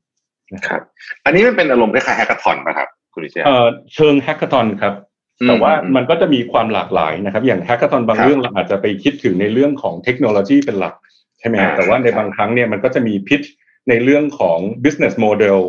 [0.54, 0.82] นะครับรับ
[1.26, 4.94] อันนี้มันเป็นอารมณ์คล้ายๆ hackathon ป่ะครับคุณวิเชียรเอ่อเชิง hackathon ครับ
[5.42, 10.94] อืมแต่ว่าอืมมันก็จะมีความหลากหลายนะครับ อย่าง hackathon บางครับเรื่องเราอาจจะไปคิดถึงในเรื่องของเทคโนโลยีเป็นหลัก
[11.40, 13.42] ใช่ไหมฮะอ่าแต่ว่าในครับบางครั้งเนี่ยมันก็จะมีพิช
[13.90, 15.60] ในเรื่องของ business model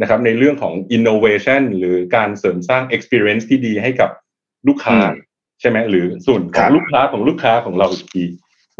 [0.00, 4.10] นะครับ ในเรื่องของ innovation หรือการเสริมสร้าง experience ที่ดีให้กับ
[4.68, 8.24] ลูกค้าอืมใช่ไหมหรือส่วนขครัองบลูกค้าของลูกค้าของเราอีกที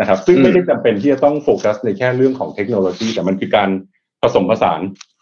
[0.01, 3.71] นะครับ ซึ่งอืมไม่ได้จำเป็นที่จะต้องโฟกัสในแค่เรื่องของเทคโนโลยี แต่มันคือการ
[4.23, 4.81] ผสมผสาน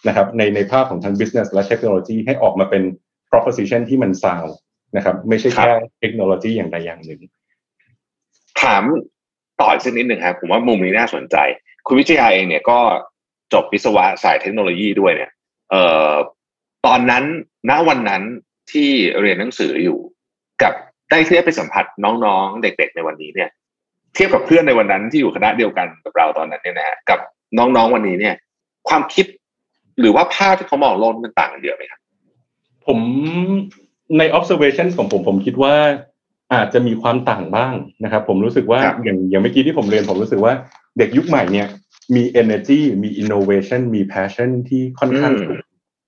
[0.09, 2.83] นะครับ ในในภาพของทาง business และเทคโนโลยีให้ออกมาเป็น
[3.31, 4.53] proposition ที่มัน sound
[4.97, 7.21] นะครับ ไม่ใช่แค่เทคโนโลยีอย่างใดอย่างหนึ่ง
[8.63, 8.85] ถาม
[9.61, 11.37] ต่ออีกสักนิดหนึ่งครับผมว่ามุมนี้น่าสนใจ
[11.87, 12.79] คุณวิทยาเองเนี่ยก็
[13.53, 15.31] จบวิศวะสายเทคโนโลยีด้วยเนี่ย
[15.71, 15.83] เอ่
[16.13, 16.13] อ
[16.87, 17.25] ตอนนั้น
[17.71, 18.23] ณวันนั้น
[18.73, 18.91] ที่
[19.21, 19.99] เรียนหนังสืออยู่
[20.63, 20.73] กับ
[21.13, 23.51] ได้เทียบไปสัมผัสน้องๆ เด็ก ๆ ในวันนี้เนี่ย
[24.15, 27.19] เทียบกับเพื่อนในวันนั้นที่อยู่คณะเดียวกันกับเราตอนนั้นเนี่ยนะฮะกับ
[27.59, 28.35] น้องๆวันนี้เนี่ย
[28.89, 29.27] ความคิด
[30.01, 32.01] หรือว่าภาพที่เขามองโลกมันต่างกันเยอะไหมครับ
[32.87, 32.99] ผม
[34.19, 35.75] ใน observation ของผมผมคิดว่า
[36.53, 40.53] อาจจะมีความต่างบ้างนะครับ ผมรู้สึกว่าครับอย่างอย่างเมื่อกี้ที่ผมเรียนผมรู้สึกว่า
[40.99, 41.69] เด็กยุคใหม่เนี่ย
[42.15, 45.59] มี energy มี innovation มี passion ที่ค่อนข้างสูง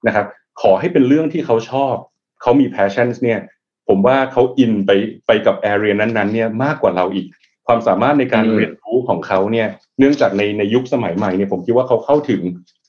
[0.06, 0.26] นะครับ
[0.60, 1.94] ขอให้เป็นเรื่องที่เขาชอบ
[2.42, 3.40] เขามี passion เนี่ย
[3.88, 4.90] ผมว่าเขาอินไป
[5.26, 7.26] ไปกับ area นั้นๆเนี่ยมากกว่าเราอีก
[7.66, 9.68] ความสามารถในการอืมเรียนรู้ของเขาเนี่ย
[9.98, 12.40] เนื่องจากในในยุคสมัยใหม่เนี่ยผมคิดว่าเขาเข้าถึง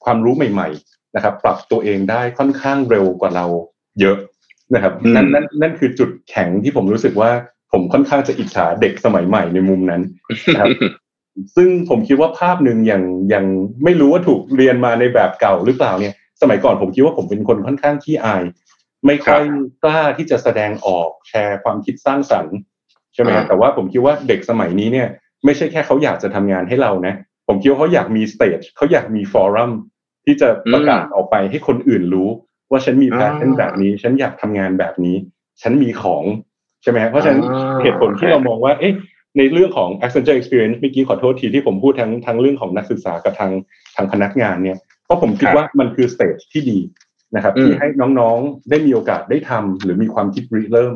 [0.03, 3.45] ความรู้ใหม่ๆนะครับ ปรับตัวเองได้ค่อนข้างเร็วกว่าเรา
[3.99, 4.17] เยอะ
[4.73, 7.31] นะครับอืมนั่นนั่นนั่นคือจุดแข็งที่ผมรู้สึกว่า
[7.71, 10.01] ผมค่อนข้างจะอิจฉาเด็กสมัยใหม่ในมุมนั้น
[10.55, 10.69] นะครับ
[11.55, 13.45] ซึ่งผมคิดว่าภาพหนึ่งอย่างอย่าง
[13.83, 18.43] ไม่รู้ว่าถูกเรียนมาในแบบเก่าหรือเปล่าเนี่ย สมัยก่อนผมคิดว่าผมเป็นคนค่อนข้างขี้อาย
[19.05, 19.43] ไม่ค่อย
[19.83, 22.55] กล้าที่จะแสดงออกแชร์ความคิดสร้างสรรค์
[23.13, 25.07] ใช่ไหมอ่าแต่ว่าผมคิดว่าเด็กสมัยนี้เนี่ย
[25.45, 27.13] ไม่ใช่แค่เขาอยากจะทำงานให้เรานะ
[27.47, 29.71] ผมคิดว่าเขาอยากมีสเตจเขาอยากมีฟอรัม
[30.25, 32.29] ที่จะประกาศออกไปให้คนอื่นรู้
[32.71, 35.15] ว่าว่าฉันมี pattern อ่าแบบนี้ ฉันอยากทำงานแบบนี้
[35.61, 36.23] ฉันมีของ
[36.83, 38.93] ใช่ไหมฮะเพราะฉะนั้นอ่าเหตุผลที่เรามองว่าเอ๊ะ
[39.37, 43.51] ในเรื่องของ Accenture Experience เมื่อกี้ขอโทษทีที่ผมพูดทั้งทั้งเรื่องของนักศึกษากับทาง
[43.95, 46.79] ทางพนักงานเนี่ยเพราะผมคิดว่ามันคือ stage ที่ดี
[47.35, 47.87] นะครับอืมที่ให้
[48.19, 50.95] น้องๆได้มีโอกาสได้ทำหรือมีความคิดริเริ่ม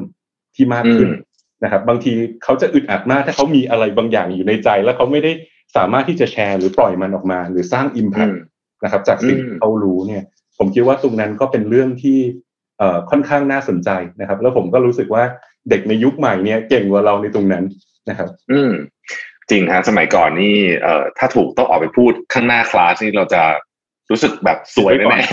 [0.55, 1.27] ที่มากขึ้นอืม
[1.63, 2.13] นะครับ บางที
[2.43, 5.31] เขาจะอึดอัดมากถ้าเขามีอะไรบางอย่างอยู่ในใจ แล้วเขาไม่ได้
[5.75, 8.35] สามารถที่จะแชร์หรือปล่อยมันออกมา หรือสร้าง Impact
[8.83, 10.23] นะครับ จากสิ่งอืมที่เขารู้เนี่ย
[10.57, 12.19] ผมคิดว่าตรงนั้นก็เป็นเรื่องที่
[12.77, 15.23] เอ่อค่อนข้างน่าสนใจนะครับ แล้วผมก็รู้สึกว่า
[15.69, 17.63] เด็กในยุคใหม่เนี่ยเก่งกว่าเราในตรงนั้น
[18.09, 18.71] นะครับ อืม
[19.49, 23.43] จริงฮะสมัยก่อนนี่เอ่อถ้าถูกต้องออกไปพูดข้างหน้าคลาสนี่เราจะ
[24.11, 25.27] รู้สึกแบบสวยไว้ก่อนแน่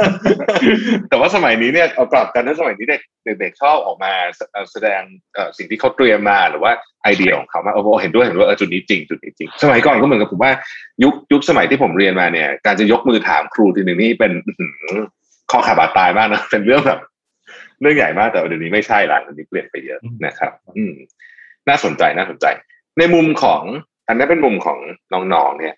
[0.00, 3.00] ๆแต่ว่าสมัยนี้เนี่ยเอากลับกันนะสมัยนี้เด็ก
[3.40, 5.02] เด็กๆชอบออกมาแสเอ่อแสดง
[5.34, 10.52] เอ่อสิ่งที่เขาเตรียมมาหรือว่าไอเดียของเขามาโอ้โหเห็นด้วยเห็นด้วยเออจุดนี้จริงจุดนี้จริง สมัยก่อนก็เหมือนกับผมว่า
[11.02, 14.74] ยุคยุคสมัยที่ผมเรียนมาเนี่ย การจะยกมือถามครูทีหนึ่งนี่เป็นอื้อหือ
[15.50, 17.00] ข้อขาบาดตายมากนะเป็นเรื่องแบบ
[17.80, 20.94] เรื่องใหญ่มากแต่ว่าเดี๋ยวนี้ไม่ใช่ละเดี๋ยวนี้เปลี่ยนไปเยอะนะครับ อืม
[21.68, 22.46] น่าสนใจน่าสนใจ
[22.98, 23.62] ในมุมของ
[24.08, 24.78] อันนั้นเป็นมุมของ
[25.34, 25.74] น้องๆเนี่ย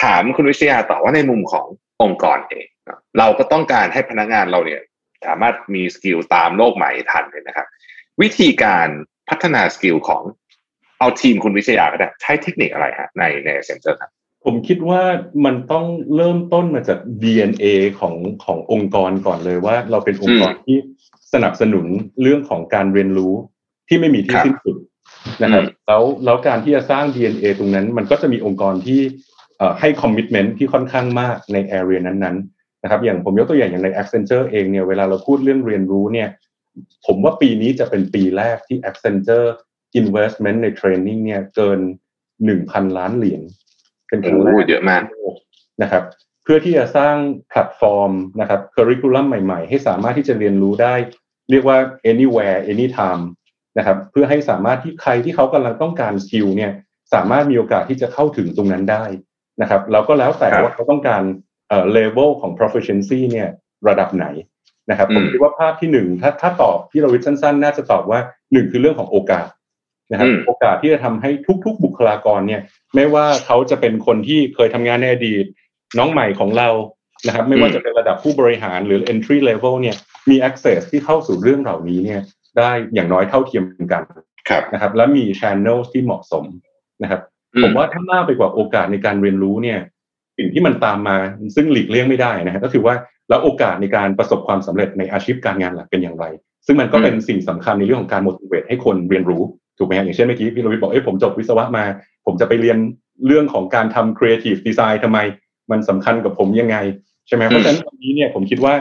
[0.00, 1.66] ถามคุณวิชยาต่อว่าในมุมของ
[2.02, 4.82] องค์กรเองเนอะเราก็ต้องการให้พนักงานเราเนี่ย
[5.26, 7.66] สามารถมี skill ตามโลกใหม่ทันเลยนะครับ
[8.22, 8.88] วิธีการ
[9.28, 10.22] พัฒนา skill ของ
[10.98, 14.10] เอ่อทีมคุณวิชยาก็ได้ใช้เทคนิคอะไรฮะในใน Accenture ครับ
[14.44, 15.02] ผมคิดว่า
[15.44, 15.86] มันต้อง
[16.16, 17.66] เริ่มต้นมาจาก DNA
[18.00, 20.76] ของขององค์กรก่อนเลยว่า เราเป็นองค์กรที่
[21.32, 21.86] สนับสนุน
[22.22, 23.34] เรื่องของการเรียนรู้
[23.88, 24.76] ที่ไม่มีที่ครับสิ้นสุด
[25.42, 29.35] นะครับอืมแล้วแล้วการที่จะสร้าง DNA ตรงนั้น มันก็จะมีองค์กรที่เอ่อ
[29.80, 36.28] ให้ commitment ที่ค่อนข้างมากใน area นั้นๆนะครับอย่างผมยกตัวอย่างอย่างใน Accenture เองเนี่ยเวลาเราพูดเรื่องเรียนรู้เนี่ย
[37.06, 39.48] ผมว่าปีนี้จะเป็นปีแรกที่ Accenture
[40.00, 41.80] investment ใน training เนี่ยเกิน
[42.38, 43.42] 1,000ล้านเหรียญ
[44.08, 45.02] เป็นครั้งแรกโอ้เยอะมาก
[45.82, 46.04] นะครับ
[46.44, 47.16] เพื่อที่จะสร้าง
[47.48, 50.94] แพลตฟอร์มนะครับค u r r i c u l u m ใหม่ๆ ให้สามารถที่จะเรียนรู้ได้
[51.50, 51.78] เรียกว่า
[52.10, 53.22] anywhere anytime
[53.78, 56.72] นะครับเพื่อให้สามารถที่ใครที่เขากำลังต้องการ skill เนี่ย
[57.14, 59.04] สามารถมีโอกาสที่จะเข้าถึงตรงนั้นได้
[59.60, 61.22] นะครับแล้วก็แล้วแต่ครับว่าเขาต้องการ
[61.68, 63.48] เอ่อ level ของ proficiency เนี่ย
[63.88, 64.26] ระดับไหน
[64.90, 68.20] นะครับผมอืมคิดว่าภาพที่หนึ่งถ้าถ้าตอบที่เราวิทย์สั้นๆ น่าจะตอบว่า
[68.52, 69.48] หนึ่งคือเรื่องของโอกาส
[70.10, 71.30] นะครับอืมโอกาสที่จะทำให้
[71.64, 72.60] ทุก ๆ บุคลากรเนี่ย
[72.94, 75.44] ไม่ว่าเขาจะเป็นคนที่เคยทำงานในอดีต
[75.98, 76.68] น้องใหม่ของเรา
[77.26, 79.96] นะครับ ไม่ว่าจะเป็นระดับผู้บริหารหรือ entry level เนี่ย
[80.30, 82.20] มี access ที่เข้าสู่เรื่องเหล่านี้เนี่ย
[82.58, 84.02] ได้อย่างน้อยเท่าเทียมกัน
[84.48, 86.44] ครับนะครับ และมี channel ที่เหมาะสม
[87.02, 89.78] นะครับอื ผมว่าถ้ามากไปกว่าโอกาสในการเรียนรู้เนี่ย
[90.38, 91.16] สิ่งที่มันตามมา
[91.54, 92.94] ซึ่งหลีกเลี่ยงไม่ได้นะฮะก็คือว่า
[93.28, 96.24] แล้วโอกาสในการประสบความสำเร็จในอาชีพการงานหลักเป็นอย่างไร
[96.66, 99.42] ซึ่งมันก็เป็นสิ่งสำคัญในเรื่องของการ motivate ให้คนเรียนรู้
[99.78, 101.84] ถูกไหมฮะอย่างเช่นเมื่อกี้พี่รวิทย์บอกเอ้ยผมจบวิศวะมา
[102.26, 102.78] ผมจะไปเรียน
[103.26, 105.18] เรื่องของการทำ creative design ทำไม
[105.70, 106.76] มันสำคัญกับผมยังไง
[107.26, 108.74] ใช่ไหมเพราะฉะนั้นวันนี้เนี่ยผมคิดว่า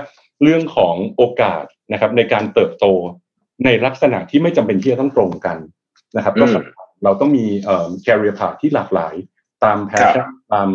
[0.44, 2.86] เรื่องของโอกาสนะครับในการเติบโต
[3.66, 5.58] ในลักษณะที่ไม่จำเป็นที่จะต้องตรงกัน
[6.16, 6.75] นะครับก็สำคัญ
[7.06, 9.16] เราต้องมีเอ่อ career path ที่หลากหลาย
[9.64, 10.70] ตาม passion ตาม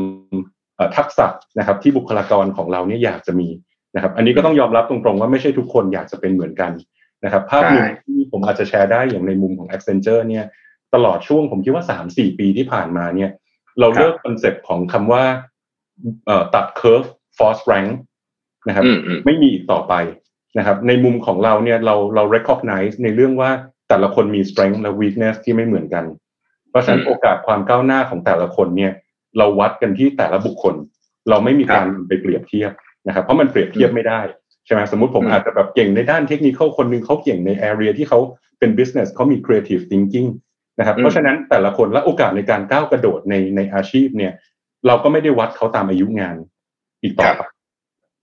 [0.77, 1.27] เอ่อทักษะ
[1.59, 3.49] นะครับที่บุคลากรของเราเนี่ยอยากจะมี
[3.95, 6.73] นะครับ อันนี้ก็ต้องยอมรับตรงๆว่าไม่ใช่ทุกคนอยากจะเป็นเหมือนกัน
[7.25, 10.45] นะครับ ภาพหนึ่งใช่ที่ผมอาจจะแชร์ได้อย่างในมุมของ Accenture เนี่ย
[10.95, 13.31] ตลอดช่วงผมคิดว่า 3-4 ปีที่ผ่านมาเนี่ย
[13.81, 15.25] เราเลิก concept ของคำว่า
[16.27, 17.09] เอ่อตัด curve
[17.39, 17.91] force rank
[18.69, 19.95] นะครับอืมอืมไม่มีอีกต่อไป
[20.59, 23.51] นะครับในมุมของเราเนี่ยเราเรา recognize ในเรื่องว่า
[23.91, 26.05] แต่ละคนมี strength และ weakness ที่ไม่เหมือนกัน
[26.71, 28.93] เพราะฉะนั้นอืมโอกาสความก้าวหน้าของแต่ละคนเนี่ย
[29.39, 30.75] เราวัดกันที่แต่ละบุคคล
[31.31, 32.73] เราไม่มีการไปเปรียบเทียบ
[33.07, 34.21] นะครับ เพราะมันเปรียบเทียบไม่ได้
[34.67, 38.19] ใช่ไหมสมมติผมอืมอาจจะแบบเก่งในด้านเทคนิคคนหนึ่งเขาเก่งใน area ที่เขา
[38.59, 40.29] เป็น business เขามี creative thinking
[40.79, 44.33] นะครับ เพราะฉะนั้นแต่ละคนและโอกาสในการก้าวกระโดดในในอาชีพเนี่ย
[44.87, 46.37] เราก็ไม่ได้วัดเขาตามอายุงาน
[47.03, 47.43] อีกต่อไป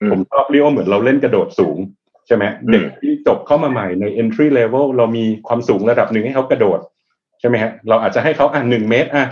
[0.02, 1.78] อืมผมชอบเรียกว่าเหมือนเราเล่นกระโดดสูง
[2.28, 6.80] ใช่ไหมอืมเด็กที่จบเข้ามาใหม่ใน entry level เรามีความสูงระดับหนึ่งให้เขากระโดด
[7.40, 9.26] ใช่ไหมฮะเราอาจจะให้เขาอะหนึ่งเมตรอะ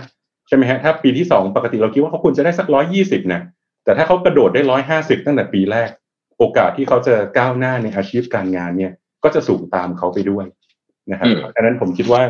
[0.48, 3.40] ใช่ไหมฮะถ้าปีที่สองปกติเราคิดว่าเขาควรจะได้สักร้อยยี่สิบนะ
[3.84, 5.88] แต่ถ้าเขากระโดดได้ร้อยห้าสิบตั้งแต่ปีแรก
[6.38, 8.92] โอกาสที่เขาจะก้าวหน้าในอาชีพการงานเนี่ย
[9.24, 10.44] ก็จะสูงตามเขาไปด้วย
[11.10, 12.22] นะครับอืมเพราะฉะนั้นผมคิดว่า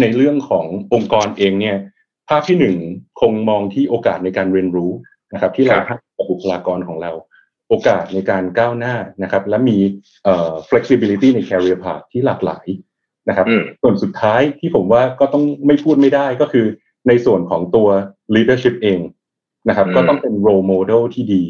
[0.00, 1.76] ในเรื่องขององค์กรเองเนี่ย
[2.28, 2.76] ภาพที่หนึ่ง
[3.20, 4.90] คงมองที่โอกาสในการเรียนรู้
[5.32, 7.12] นะครับ ที่เราครับให้กับบุคลากรของเรา
[7.68, 9.78] โอกาสในการก้าวหน้านะครับ และมี
[10.24, 12.66] เอ่อ flexibility ใน career path ที่หลากหลาย
[13.28, 16.66] นะครับอืมส่วนสุดท้ายที่ผมว่าก็ต้องไม่พูดไม่ได้ก็คือ
[17.08, 17.88] ในส่วนของตัว
[18.34, 19.00] leadership เอง
[19.68, 21.42] นะครับอืมก็ต้องเป็น role model ที่ดี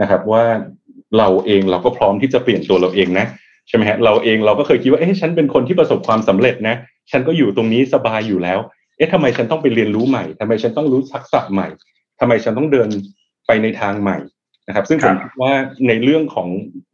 [0.00, 0.44] นะครับ ว่า
[1.18, 3.26] เราเองเราก็พร้อมที่จะเปลี่ยนตัวเราเองนะ
[3.68, 6.76] ใช่ไหมฮะเราเองเราก็เคยคิดว่าเอ๊ะฉันเป็นคนที่ประสบความสำเร็จนะ
[7.10, 8.58] ฉันก็อยู่ตรงนี้สบายอยู่แล้ว
[8.96, 11.68] เอ๊ะทำไมฉันต้องไปเรียนรู้ใหม่ทำไมฉันต้องรู้ทักษะใหม่
[12.20, 12.88] ทำไมฉันต้องเดิน
[13.46, 14.18] ไปในทางใหม่
[14.66, 15.52] นะครับ ซึ่งผมคิดว่า
[15.88, 16.48] ในเรื่องของ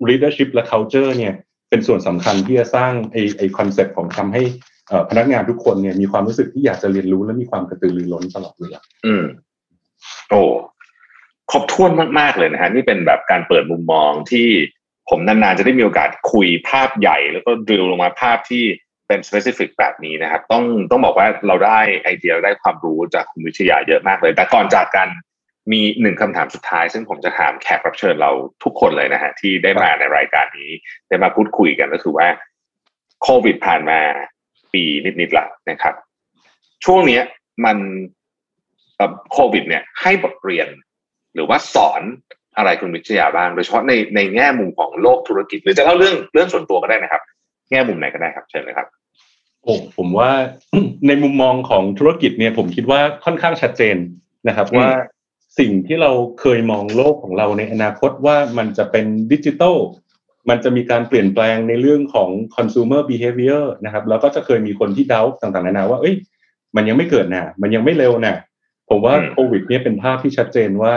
[0.08, 1.34] leadership และ culture เนี่ย
[1.70, 4.42] เป็นส่วนสำคัญที่จะสร้างไอไอ concept ของทำให้
[5.10, 9.24] พนักงานทุกคนเนี่ยมีความรู้สึกที่อยากจะเรียนรู้และมีความกระตือรือร้นตลอดเวลาอืม
[10.30, 10.42] โอ้
[11.50, 14.48] ครบถ้วนมาก ๆ เลยนะฮะนี่เป็นแบบการเปิดมุมมองที่
[15.08, 18.64] ผมนานๆจะได้มีโอกาสคุยภาพใหญ่ แล้วก็ดูลงมาภาพที่
[19.08, 25.08] เป็นสเปซิฟิกแบบนี้นะครับ ต้องต้องบอกว่าเราได้ไอเดียได้ความรู้จากคุณวิทยาเยอะมากเลย แต่ก่อนจากกัน
[25.72, 28.30] มีหนึ่งคำถามสุดท้าย ซึ่งผมจะถามแขกรับเชิญเรา
[28.64, 30.70] ทุกคนเลยนะฮะที่ได้มาในรายการนี้
[31.08, 32.28] ได้มาพูดคุยกันก็คือว่า
[33.22, 33.98] โควิดผ่านมา
[34.72, 34.82] ปี
[35.20, 35.94] นิดๆละนะครับ
[36.84, 37.20] ช่วงนี้
[37.64, 37.78] มัน
[39.32, 40.68] โควิด เนี่ย ให้บทเรียน
[41.34, 42.02] หรือว่าสอน
[42.56, 47.22] อะไรคุณวิทยาบ้าง โดยเฉพาะในในแง่มุมของโลกธุรกิจ หรือจะเล่าเรื่องเรื่องส่วนตัวก็ได้นะครับ
[47.70, 48.88] แง่มุมไหนก็ได้ครับเชิญเลยครับ
[49.62, 50.30] โอ้ผมว่า
[51.06, 53.96] ในมุมมองของธุรกิจเนี่ย ผมคิดว่าค่อนข้างชัดเจน
[54.48, 54.88] นะครับว่า
[55.58, 59.76] สิ่งที่เราเคยมองโลกของเราในอนาคตว่ามันจะเป็นดิจิทัล
[60.48, 66.14] มันจะมีการเปลี่ยนแปลงในเรื่องของ consumer behavior นะครับ แล้วก็จะเคยมีคนที่เดาต่างๆนานาว่า เอ้ย
[66.76, 68.36] มันยังไม่เกิดนะมันยังไม่เร็วนะ
[68.88, 70.92] ผมว่าโควิดเนี่ยเป็นภาพที่ชัดเจนว่า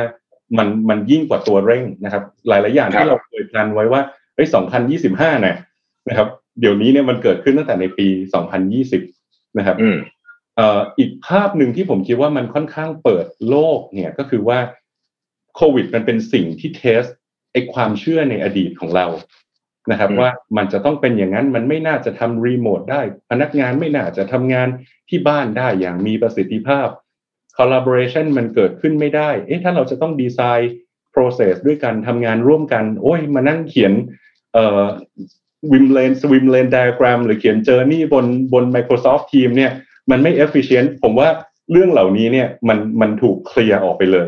[0.57, 4.01] มันมันยิ่งกว่าตัวเร่งนะครับ หลายๆอย่างที่เราเคยพันไว้ว่า
[4.35, 4.47] เฮ้ย
[5.31, 5.55] 2025นะ
[6.09, 6.27] นะครับ
[6.59, 8.07] เดี๋ยวนี้เนี่ยมันเกิดขึ้นตั้งแต่ในปี
[8.81, 9.77] 2020นะครับ
[10.97, 14.59] อีกภาพหนึ่งที่ผมคิดว่ามันค่อนข้างเปิดโลกเนี่ยก็คือว่า
[15.55, 17.03] โควิด มันเป็นสิ่งที่เทส
[17.51, 19.07] ไอความเชื่อในอดีตของเรา
[19.91, 24.67] นะครับ ว่ามันจะต้องเป็นอย่างนั้นมันไม่น่าจะทำรีโมทได้ พนักงานไม่น่าจะทำงาน
[25.09, 26.87] ที่บ้านได้อย่างมีประสิทธิภาพ
[27.57, 30.73] collaboration มันเกิดขึ้นไม่ได้ เอ๊ะถ้าเราจะต้องดีไซน์
[31.15, 33.93] process ด้วยกันทำงานร่วมกัน โอ้ยมานั่งเขียน
[34.53, 34.83] เอ่อ
[35.71, 39.71] วิมเลนสวิมเลนไดอะแกรมหรือเขียนเจอร์นี่บนบน Microsoft Teams เนี่ย
[40.11, 41.29] มันไม่ efficient ผมว่า
[41.71, 44.27] เรื่องเหล่านี้เนี่ยมันมันถูกเคลียร์ออกไปเลย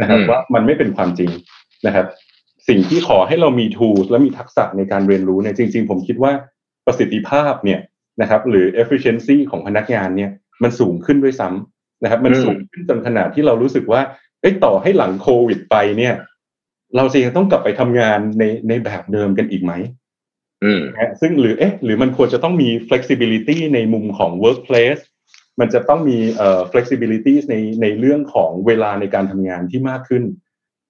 [0.00, 1.30] นะครับว่ามันไม่เป็นความจริง
[1.86, 2.06] นะครับ
[2.68, 6.32] สิ่งที่ขอให้เรามี tools และมีทักษะในการเรียนรู้เนี่ยจริง ๆ ผมคิดว่า
[6.86, 7.80] ประสิทธิภาพเนี่ย
[8.20, 10.30] นะครับ หรือ efficiency ของพนักงานเนี่ย
[10.62, 14.00] มันสูงขึ้นด้วยซ้ำนะครับ มันสูงขึ้นจนขนาดที่เรารู้สึกว่า
[14.40, 16.14] เอ้ต่อให้หลังโควิดไปเนี่ย
[16.96, 20.05] เราจะยังต้องกลับไปทำงานในในแบบเดิมกันอีกไหมอืม
[21.20, 25.02] ซึ่งหรือเอ๊ะหรือมันควรจะต้องมี flexibility ในมุมของ workplace
[25.60, 30.24] มันจะต้องมีเอ่อ flexibility ในในเรื่องของเวลาในการทำงานที่มากขึ้น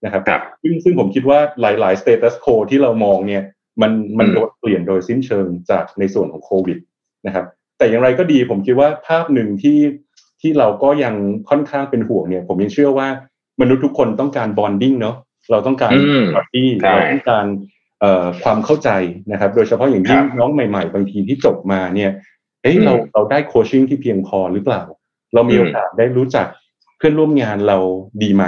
[0.04, 0.22] นะครับ
[0.62, 3.42] ซึ่งซึ่งผมคิดว่าหลาย ๆ status quo ที่เรามองเนี่ย
[3.82, 6.78] มันมันโดนเปลี่ยนโดยสิ้นเชิงจากในส่วนของโควิด
[7.26, 7.46] นะครับ
[7.78, 9.78] แต่อย่างไรก็ดีผมคิดว่าภาพหนึ่งที่
[10.40, 11.14] ที่เราก็ยัง
[11.50, 13.08] ค่อนข้างเป็นห่วงเนี่ย ผมยังเชื่อว่า
[13.60, 15.16] มนุษย์ทุกคนต้องการ bonding เนาะ
[15.50, 15.92] เราต้องการ
[16.34, 17.46] ปาร์ตี้เราต้องการ
[18.44, 18.90] ความเข้าใจ
[19.32, 22.10] นะครับ โดยเฉพาะอย่างยิ่งน้องใหม่ ๆ บางทีที่จบมาเนี่ย
[22.62, 24.82] เอ้ยเราเราได้ coaching ที่เพียงพอหรือเปล่า
[25.34, 26.46] เรามีโอกาสได้รู้จัก
[26.96, 27.78] เพื่อนร่วมงานเรา
[28.22, 28.44] ดีไหม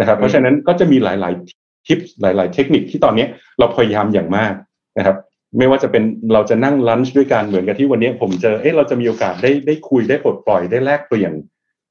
[0.00, 3.26] นะครับ เพราะฉะนั้นก็จะมีหลาย ๆ ทิปหลาย ๆ เทคนิคที่ตอนนี้
[3.58, 4.54] เราพยายามอย่างมาก
[4.98, 5.16] นะครับ
[5.58, 6.02] ไม่ว่าจะเป็น
[6.32, 11.32] เราจะนั่ง lunch ด้วยกันเหมือนกับที่วันนี้ผมเจอเอ๊ะเราจะมีโอกาสได้ได้คุยได้ปลดปล่อยได้แลกเปลี่ยน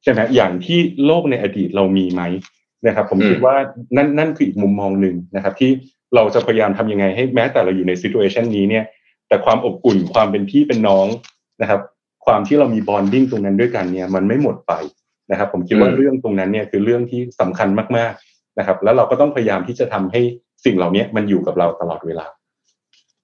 [0.03, 2.21] ใช่ไหมอย่างที่โลกในอดีตเรามีไหม
[2.87, 3.55] นะครับ ผมคิดว่า
[3.97, 5.71] นั่นนั่นคืออีกมุมมองหนึ่งนะครับ ที่
[6.15, 8.85] เราจะพยายามทำยังไงให้แม้แต่เราอยู่ใน situation นี้เนี่ย
[9.27, 11.07] แต่ความอบอุ่นความเป็นพี่เป็นน้อง
[11.61, 11.81] นะครับ
[12.25, 14.73] ความที่เรามี bonding ตรงนั้นด้วยกันเนี่ย มันไม่หมดไป
[15.31, 20.21] นะครับ ผมคิดว่าเรื่องตรงนั้นเนี่ยคือเรื่องที่สำคัญมากๆนะครับ แล้วเราก็ต้องพยายามที่จะทำให้
[20.65, 22.25] สิ่งเหล่านี้มันอยู่กับเราตลอดเวลา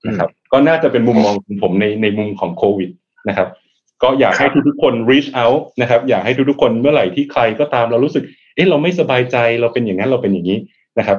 [0.07, 2.89] นะครับ ก็น่าจะเป็นมุมมองของผมในในมุมของโควิด
[3.29, 3.47] นะครับ
[4.03, 8.23] ก็อยากให้ทุกๆคน reach out นะครับ อยากให้ทุกๆคนเมื่อไหร่ที่ใครก็ตามเรารู้สึก
[8.55, 10.57] เอ๊ะเราไม่สบายใจเราเป็นอย่างนั้นเราเป็นอย่างนี้
[10.99, 11.17] นะครับ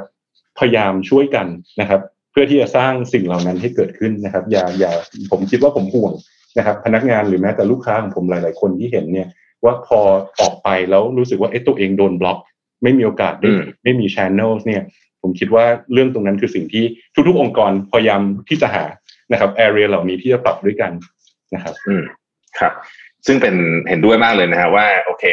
[0.59, 1.47] พยายามช่วยกัน
[1.81, 2.01] นะครับ
[2.33, 4.93] เพื่อที่จะสร้างสิ่งเหล่านั้นให้เกิดขึ้นนะครับ อย่าอย่า
[5.31, 6.13] ผมคิดว่าผมห่วง
[6.59, 9.29] นะครับ พนักงานหรือแม้แต่ลูกค้าของผมหลาย ๆ คนที่เห็นเนี่ย
[9.65, 10.01] ว่าพอ
[10.41, 12.39] ออกไปแล้วรู้สึกว่าเอ๊ะตัวเองโดนบล็อก
[12.83, 13.51] ไม่มีโอกาสได้
[13.85, 14.83] ไม่มีชแนลเนี่ย
[15.23, 16.85] ผมคิดว่าเรื่องตรงนั้นคือสิ่งที่
[17.29, 18.85] ทุก ๆ องค์กรพยายามที่จะหา
[19.33, 20.93] นะครับแอเรียเหล่านี้ที่จะปรับด้วยกัน
[21.55, 22.05] นะครับ อืม
[22.59, 22.73] ครับ
[23.27, 23.55] ซึ่งเป็น
[23.89, 25.25] เห็นด้วยมากเลยนะฮะว่า โอเค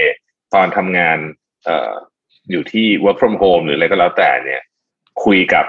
[0.54, 1.18] ตอนทำงาน
[1.66, 1.94] เอ่อ
[2.52, 4.62] อยู่ที่ work from home หรืออะไรก็แล้วแต่เนี่ย
[5.24, 5.66] คุยกับ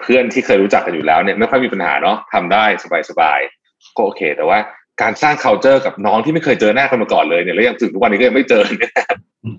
[0.00, 2.64] เพื่อนที่เคยรู้จักกันอยู่แล้วเนี่ยไม่ค่อยมีปัญหาเนาะทำได้
[3.10, 4.58] สบายๆก็โอเค แต่ว่า
[5.02, 8.92] การสร้าง culture กับน้องที่ไม่เคยเจอหน้ากันมาก่อนเลยเนี่ยแล้วยังถึงทุกวันนี้ก็ยังไม่เจอเนี่ย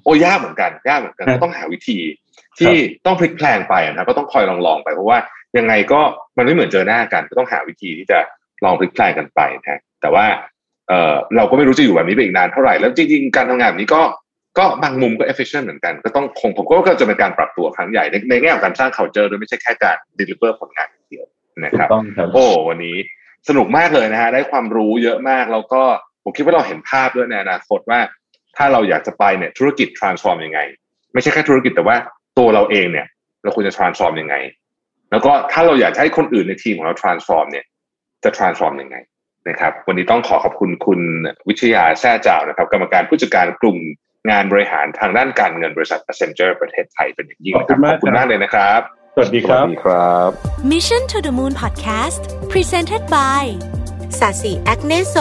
[0.04, 2.00] โอ้ยากเหมือนกันยากเหมือนกันต้องหาวิธี
[2.60, 2.74] ที่
[3.06, 5.18] ต้องพลิกแพลงไปนะก็ต้องคอยลองๆไปเพราะว่า
[5.58, 6.02] ยังไงก็
[6.38, 8.20] มันไม่เหมือนเจอหน้ากัน ก็ต้องหาวิธีที่จะ
[8.64, 10.26] ลองพลิกแพลงกันไปนะแต่ว่า
[10.88, 14.02] เออเราก็ไม่รู้จะอยู่แบบนี้ไปอีกนานเท่าไหร่แล้วจริงๆการทำงานแบบนี้ก็
[14.58, 21.26] ก็บางมุมก็ efficient เหมือนกันก็ต้องคงผมก็จะเป็นการปรับตัวครั้งใหญ่ในในแง่ของการสร้าง culture โดยไม่ใช่แค่การ deliver ผลงานเดียว
[21.66, 21.90] นะครับ
[22.34, 22.98] โอ้วันนี้
[23.50, 25.82] สนุกมากเลยนะฮะได้ความรู้เยอะมากแล้วก็
[26.24, 28.00] ผมคิดว่าเราเห็นภาพด้วยในอนาคตว่า
[28.58, 30.60] ถ้าเราอยากจะไปเนี่ยธุรกิจ transform ยังไง
[31.14, 31.98] ไม่ใช่แค่ธุรกิจแต่ว่า
[32.40, 33.08] ตัวเราเองเนี่ย
[33.44, 34.36] เราควรจะ transform ยังไง
[35.12, 37.66] แล้วก็ถ้าเราอยากให้คนอื่นในทีมของเรา transform เนี่ย
[38.24, 38.98] จะ transform ยังไง
[39.50, 41.00] นะครับ วันนี้ต้องขอขอบคุณคุณ
[41.48, 43.78] วิทยาแซ่เจ้านะครับ กรรมการผู้จัดการกลุ่ม
[44.32, 48.82] งานบริหารทางด้านการเงินบริษัท Accenture ประเทศไทยเป็นอย่างยิ่งนะครับขอบคุณมากเลยนะครับ
[49.16, 50.30] สวัสดีครับครับ
[50.72, 52.22] Mission to the Moon Podcast
[52.52, 53.44] Presented by
[54.20, 55.16] สาสีแอคเนโซ